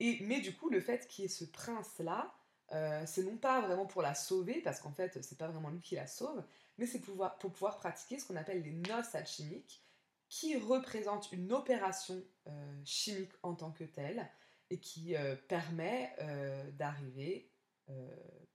mais 0.00 0.40
du 0.40 0.54
coup, 0.54 0.68
le 0.68 0.80
fait 0.80 1.06
qu'il 1.06 1.22
y 1.22 1.26
ait 1.26 1.30
ce 1.30 1.44
prince-là, 1.44 2.32
euh, 2.72 3.02
c'est 3.06 3.22
non 3.22 3.36
pas 3.36 3.60
vraiment 3.60 3.86
pour 3.86 4.02
la 4.02 4.14
sauver, 4.14 4.60
parce 4.60 4.80
qu'en 4.80 4.92
fait, 4.92 5.22
c'est 5.22 5.38
pas 5.38 5.48
vraiment 5.48 5.70
lui 5.70 5.80
qui 5.80 5.94
la 5.94 6.06
sauve, 6.06 6.42
mais 6.78 6.86
c'est 6.86 7.00
pour 7.00 7.30
pouvoir 7.38 7.76
pratiquer 7.76 8.18
ce 8.18 8.26
qu'on 8.26 8.36
appelle 8.36 8.62
les 8.62 8.72
noces 8.72 9.14
alchimiques, 9.14 9.82
qui 10.28 10.56
représentent 10.56 11.30
une 11.32 11.52
opération 11.52 12.22
euh, 12.46 12.80
chimique 12.84 13.32
en 13.42 13.54
tant 13.54 13.70
que 13.70 13.84
telle, 13.84 14.28
et 14.70 14.80
qui 14.80 15.14
euh, 15.14 15.36
permet 15.48 16.12
d'arriver 16.72 17.52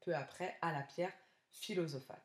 peu 0.01 0.13
après 0.13 0.57
à 0.61 0.73
la 0.73 0.81
pierre 0.81 1.13
philosophale. 1.53 2.21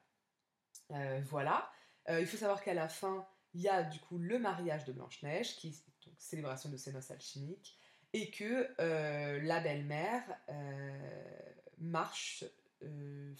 voilà. 1.22 1.70
il 2.08 2.26
faut 2.26 2.36
savoir 2.36 2.62
qu'à 2.62 2.74
la 2.74 2.88
fin, 2.88 3.28
il 3.54 3.60
y 3.60 3.68
a 3.68 3.84
du 3.84 4.00
coup 4.00 4.18
le 4.18 4.38
mariage 4.38 4.84
de 4.84 4.92
Blanche-Neige, 4.92 5.56
qui 5.56 5.70
donc 6.04 6.14
célébration 6.18 6.68
de 6.68 6.76
ces 6.76 6.92
noces 6.92 7.10
alchimiques, 7.10 7.78
et 8.12 8.30
que 8.30 8.68
euh, 8.80 9.40
la 9.42 9.60
belle-mère 9.60 10.22
euh, 10.48 11.52
marche, 11.78 12.44
euh, 12.82 13.34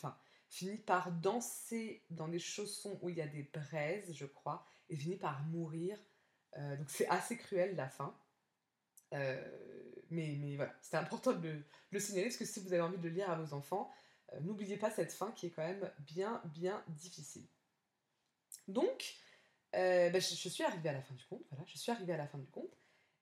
finit 0.49 0.79
par 0.79 1.13
danser 1.13 2.03
dans 2.11 2.29
des 2.29 2.39
chaussons 2.39 2.99
où 3.03 3.09
il 3.09 3.17
y 3.17 3.23
a 3.23 3.27
des 3.27 3.43
braises, 3.43 4.13
je 4.15 4.27
crois, 4.27 4.67
et 4.89 4.97
finit 4.97 5.17
par 5.17 5.43
mourir. 5.45 5.99
donc 6.57 6.89
c'est 6.89 7.09
assez 7.09 7.37
cruel 7.37 7.77
la 7.77 7.89
fin. 7.89 8.17
mais, 9.13 10.37
mais 10.39 10.57
voilà, 10.57 10.75
c'était 10.81 10.97
important 10.97 11.33
de 11.33 11.63
le, 11.91 12.01
signaler 12.01 12.27
parce 12.27 12.37
que 12.37 12.45
si 12.45 12.61
vous 12.61 12.73
avez 12.73 12.83
envie 12.83 12.99
de 12.99 13.03
le 13.03 13.15
lire 13.15 13.31
à 13.31 13.37
vos 13.37 13.55
enfants, 13.55 13.91
n'oubliez 14.41 14.77
pas 14.77 14.91
cette 14.91 15.13
fin 15.13 15.33
qui 15.33 15.47
est 15.47 15.51
quand 15.51 15.67
même 15.67 15.91
bien, 16.01 16.43
bien 16.47 16.83
difficile. 16.89 17.47
Donc, 18.69 19.17
ben, 19.73 20.13
je, 20.15 20.35
je, 20.35 20.49
suis 20.49 20.65
arrivée 20.65 20.89
à 20.89 20.93
la 20.93 21.03
fin 21.03 21.15
du 21.15 21.25
conte, 21.27 21.45
voilà, 21.51 21.65
je 21.67 21.77
suis 21.79 21.93
arrivée 21.93 22.15
à 22.15 22.19
la 22.19 22.27
fin 22.27 22.39
du 22.39 22.49
conte. 22.49 22.77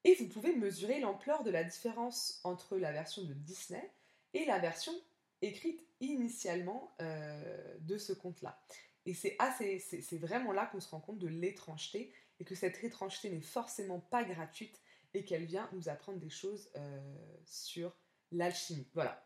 Et 0.05 0.15
vous 0.17 0.29
pouvez 0.29 0.55
mesurer 0.55 1.01
l'ampleur 1.01 1.43
de 1.43 1.51
la 1.51 1.65
différence 1.65 2.41
entre 2.45 2.77
la 2.77 2.93
version 2.93 3.25
de 3.25 3.33
Disney 3.33 3.91
et 4.35 4.45
la 4.45 4.59
version 4.59 4.93
écrite 5.41 5.83
initialement 6.01 6.95
euh, 7.01 7.77
de 7.81 7.97
ce 7.97 8.13
conte-là. 8.13 8.61
Et 9.07 9.15
c'est 9.15 9.37
assez, 9.39 9.79
c'est 9.79 10.19
vraiment 10.19 10.53
là 10.53 10.67
qu'on 10.67 10.81
se 10.81 10.89
rend 10.89 11.01
compte 11.01 11.19
de 11.19 11.29
l'étrangeté 11.29 12.13
et 12.41 12.45
que 12.45 12.55
cette 12.55 12.83
étrangeté 12.83 13.31
n'est 13.31 13.41
forcément 13.41 14.01
pas 14.01 14.25
gratuite 14.25 14.81
et 15.13 15.25
qu'elle 15.25 15.45
vient 15.45 15.69
nous 15.73 15.89
apprendre 15.89 16.19
des 16.19 16.31
choses 16.31 16.71
euh, 16.77 17.01
sur 17.45 17.95
l'alchimie. 18.33 18.89
Voilà. 18.95 19.23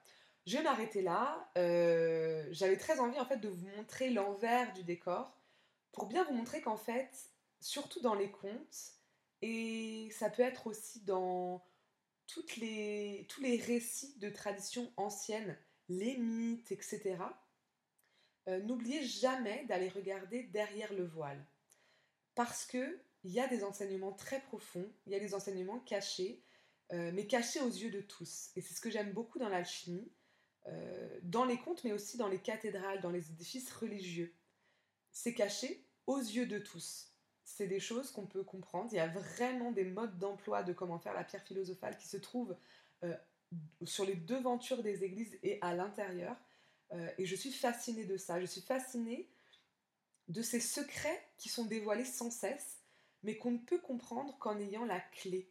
Je 0.47 0.57
vais 0.57 0.63
m'arrêter 0.63 1.03
là. 1.03 1.51
Euh, 1.57 2.47
j'avais 2.51 2.77
très 2.77 3.01
envie 3.01 3.19
en 3.21 3.27
fait 3.27 3.39
de 3.39 3.49
vous 3.49 3.67
montrer 3.77 4.11
l'envers 4.11 4.73
du 4.73 4.83
décor 4.83 5.39
pour 5.93 6.07
bien 6.07 6.25
vous 6.25 6.35
montrer 6.35 6.61
qu'en 6.61 6.77
fait, 6.77 7.11
surtout 7.61 8.01
dans 8.01 8.15
les 8.15 8.31
contes, 8.31 8.95
et 9.43 10.11
ça 10.13 10.31
peut 10.31 10.43
être 10.43 10.67
aussi 10.67 11.01
dans 11.05 11.65
les, 12.59 13.27
tous 13.29 13.41
les 13.41 13.57
récits 13.57 14.17
de 14.19 14.29
traditions 14.31 14.93
anciennes, 14.97 15.57
les 15.89 16.17
mythes, 16.17 16.73
etc. 16.73 17.17
Euh, 18.49 18.61
n'oubliez 18.61 19.03
jamais 19.03 19.65
d'aller 19.67 19.89
regarder 19.89 20.45
derrière 20.45 20.93
le 20.95 21.05
voile. 21.05 21.45
Parce 22.35 22.65
qu'il 22.65 22.99
y 23.25 23.41
a 23.41 23.47
des 23.47 23.63
enseignements 23.63 24.13
très 24.13 24.41
profonds, 24.41 24.91
il 25.07 25.13
y 25.13 25.17
a 25.17 25.21
des 25.21 25.35
enseignements 25.35 25.81
cachés, 25.81 26.43
euh, 26.93 27.11
mais 27.13 27.27
cachés 27.27 27.61
aux 27.61 27.69
yeux 27.69 27.91
de 27.91 28.01
tous. 28.01 28.51
Et 28.57 28.63
c'est 28.63 28.75
ce 28.75 28.81
que 28.81 28.91
j'aime 28.91 29.13
beaucoup 29.13 29.39
dans 29.39 29.51
l'alchimie, 29.51 30.11
euh, 30.67 31.19
dans 31.23 31.45
les 31.45 31.59
contes, 31.59 31.85
mais 31.85 31.93
aussi 31.93 32.17
dans 32.17 32.29
les 32.29 32.39
cathédrales, 32.39 33.03
dans 33.03 33.11
les 33.11 33.31
édifices 33.31 33.71
religieux. 33.73 34.35
C'est 35.13 35.35
caché 35.35 35.85
aux 36.07 36.19
yeux 36.19 36.47
de 36.47 36.59
tous 36.59 37.13
c'est 37.51 37.67
des 37.67 37.81
choses 37.81 38.11
qu'on 38.11 38.27
peut 38.27 38.45
comprendre. 38.45 38.91
Il 38.93 38.97
y 38.97 39.01
a 39.01 39.09
vraiment 39.09 39.73
des 39.73 39.85
modes 39.85 40.19
d'emploi 40.19 40.63
de 40.63 40.75
comment 40.75 40.99
faire 40.99 41.15
la 41.15 41.25
pierre 41.25 41.43
philosophale 41.43 41.97
qui 41.97 42.07
se 42.07 42.19
trouvent 42.19 42.55
sur 43.85 44.05
les 44.05 44.17
devantures 44.17 44.83
des 44.83 45.03
églises 45.03 45.39
et 45.43 45.59
à 45.63 45.75
l'intérieur. 45.75 46.37
Euh, 46.93 47.11
et 47.19 47.27
je 47.27 47.37
suis 47.37 47.53
fascinée 47.53 48.05
de 48.05 48.17
ça. 48.17 48.41
Je 48.41 48.47
suis 48.47 48.61
fascinée 48.61 49.29
de 50.29 50.43
ces 50.43 50.61
secrets 50.61 51.23
qui 51.39 51.49
sont 51.49 51.65
dévoilés 51.65 52.05
sans 52.05 52.31
cesse, 52.31 52.79
mais 53.23 53.37
qu'on 53.37 53.53
ne 53.53 53.59
peut 53.59 53.79
comprendre 53.79 54.37
qu'en 54.39 54.59
ayant 54.59 54.85
la 54.85 55.01
clé. 55.01 55.51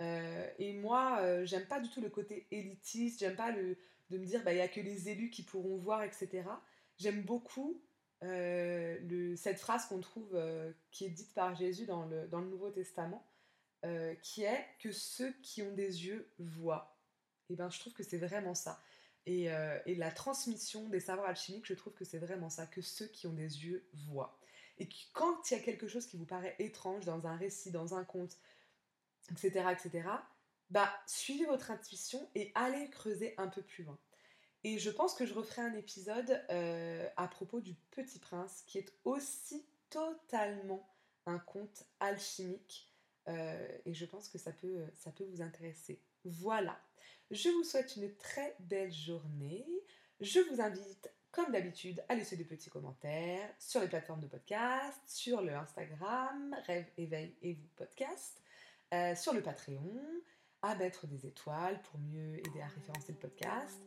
Euh, 0.00 0.50
et 0.58 0.72
moi, 0.74 1.44
j'aime 1.44 1.66
pas 1.66 1.80
du 1.80 1.88
tout 1.90 2.00
le 2.00 2.10
côté 2.10 2.46
élitiste, 2.50 3.20
j'aime 3.20 3.36
pas 3.36 3.50
le, 3.50 3.76
de 4.10 4.18
me 4.18 4.26
dire, 4.26 4.42
bah, 4.42 4.52
il 4.52 4.56
n'y 4.56 4.62
a 4.62 4.68
que 4.68 4.80
les 4.80 5.08
élus 5.08 5.30
qui 5.30 5.42
pourront 5.42 5.76
voir, 5.76 6.02
etc. 6.02 6.42
J'aime 6.98 7.22
beaucoup 7.22 7.80
euh, 8.22 9.34
cette 9.36 9.58
phrase 9.58 9.86
qu'on 9.86 10.00
trouve, 10.00 10.34
euh, 10.34 10.72
qui 10.90 11.04
est 11.04 11.10
dite 11.10 11.32
par 11.32 11.54
Jésus 11.54 11.86
dans 11.86 12.04
le, 12.06 12.26
dans 12.28 12.40
le 12.40 12.48
Nouveau 12.48 12.70
Testament, 12.70 13.24
euh, 13.84 14.14
qui 14.22 14.42
est 14.42 14.66
que 14.78 14.92
ceux 14.92 15.32
qui 15.42 15.62
ont 15.62 15.72
des 15.72 16.06
yeux 16.06 16.28
voient. 16.38 16.96
Et 17.48 17.56
ben, 17.56 17.70
je 17.70 17.80
trouve 17.80 17.92
que 17.92 18.02
c'est 18.02 18.18
vraiment 18.18 18.54
ça. 18.54 18.80
Et, 19.26 19.48
et, 19.86 19.94
la 19.94 20.10
transmission 20.10 20.88
des 20.88 20.98
savoirs 20.98 21.28
alchimiques, 21.28 21.66
je 21.66 21.74
trouve 21.74 21.92
que 21.92 22.04
c'est 22.04 22.18
vraiment 22.18 22.50
ça, 22.50 22.66
que 22.66 22.80
ceux 22.80 23.06
qui 23.06 23.26
ont 23.26 23.32
des 23.32 23.64
yeux 23.64 23.86
voient. 23.92 24.40
Et 24.78 24.88
quand 25.12 25.50
il 25.50 25.58
y 25.58 25.60
a 25.60 25.62
quelque 25.62 25.86
chose 25.86 26.06
qui 26.06 26.16
vous 26.16 26.24
paraît 26.24 26.56
étrange 26.58 27.04
dans 27.04 27.26
un 27.26 27.36
récit, 27.36 27.70
dans 27.70 27.94
un 27.94 28.02
conte, 28.02 28.38
etc., 29.30 29.66
etc., 29.70 30.08
bah, 30.70 30.90
suivez 31.06 31.44
votre 31.44 31.70
intuition 31.70 32.28
et 32.34 32.50
allez 32.54 32.88
creuser 32.88 33.34
un 33.36 33.48
peu 33.48 33.62
plus 33.62 33.84
loin. 33.84 33.98
Et 34.64 34.78
je 34.78 34.90
pense 34.90 35.14
que 35.14 35.26
je 35.26 35.34
referai 35.34 35.62
un 35.62 35.74
épisode 35.74 36.42
euh, 36.50 37.08
à 37.16 37.28
propos 37.28 37.60
du 37.60 37.74
Petit 37.90 38.18
Prince, 38.18 38.62
qui 38.66 38.78
est 38.78 38.92
aussi 39.04 39.66
totalement 39.90 40.88
un 41.26 41.38
conte 41.38 41.84
alchimique. 41.98 42.88
et 43.26 43.94
je 43.94 44.06
pense 44.06 44.28
que 44.28 44.38
ça 44.38 44.52
peut, 44.52 44.86
ça 44.96 45.12
peut 45.12 45.24
vous 45.24 45.42
intéresser. 45.42 46.00
Voilà, 46.24 46.78
je 47.30 47.48
vous 47.48 47.64
souhaite 47.64 47.96
une 47.96 48.14
très 48.16 48.54
belle 48.60 48.92
journée. 48.92 49.66
Je 50.20 50.40
vous 50.40 50.60
invite, 50.60 51.10
comme 51.30 51.52
d'habitude, 51.52 52.02
à 52.08 52.14
laisser 52.14 52.36
des 52.36 52.44
petits 52.44 52.70
commentaires 52.70 53.48
sur 53.58 53.80
les 53.80 53.88
plateformes 53.88 54.20
de 54.20 54.26
podcast, 54.26 55.00
sur 55.06 55.40
le 55.40 55.54
Instagram, 55.54 56.56
Rêve, 56.66 56.90
Éveil 56.98 57.34
et 57.42 57.54
vous 57.54 57.68
podcast, 57.76 58.42
sur 59.16 59.32
le 59.32 59.40
Patreon, 59.40 60.00
à 60.62 60.74
mettre 60.74 61.06
des 61.06 61.26
étoiles 61.26 61.80
pour 61.82 61.98
mieux 62.00 62.38
aider 62.38 62.60
à 62.60 62.66
référencer 62.66 63.12
le 63.12 63.18
podcast. 63.18 63.80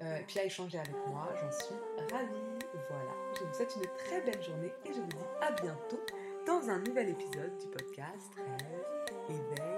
Euh, 0.00 0.20
puis 0.28 0.38
à 0.38 0.44
échanger 0.44 0.78
avec 0.78 0.94
moi, 1.08 1.28
j'en 1.40 1.50
suis 1.50 1.74
ravie. 2.12 2.58
Voilà, 2.88 3.12
je 3.36 3.44
vous 3.44 3.54
souhaite 3.54 3.74
une 3.76 3.90
très 3.96 4.20
belle 4.20 4.42
journée 4.42 4.72
et 4.84 4.92
je 4.92 5.00
vous 5.00 5.08
dis 5.08 5.16
à 5.40 5.50
bientôt 5.52 6.00
dans 6.46 6.70
un 6.70 6.78
nouvel 6.78 7.08
épisode 7.08 7.58
du 7.58 7.66
podcast 7.66 8.30
Rêve, 8.36 8.84
Éveil 9.28 9.77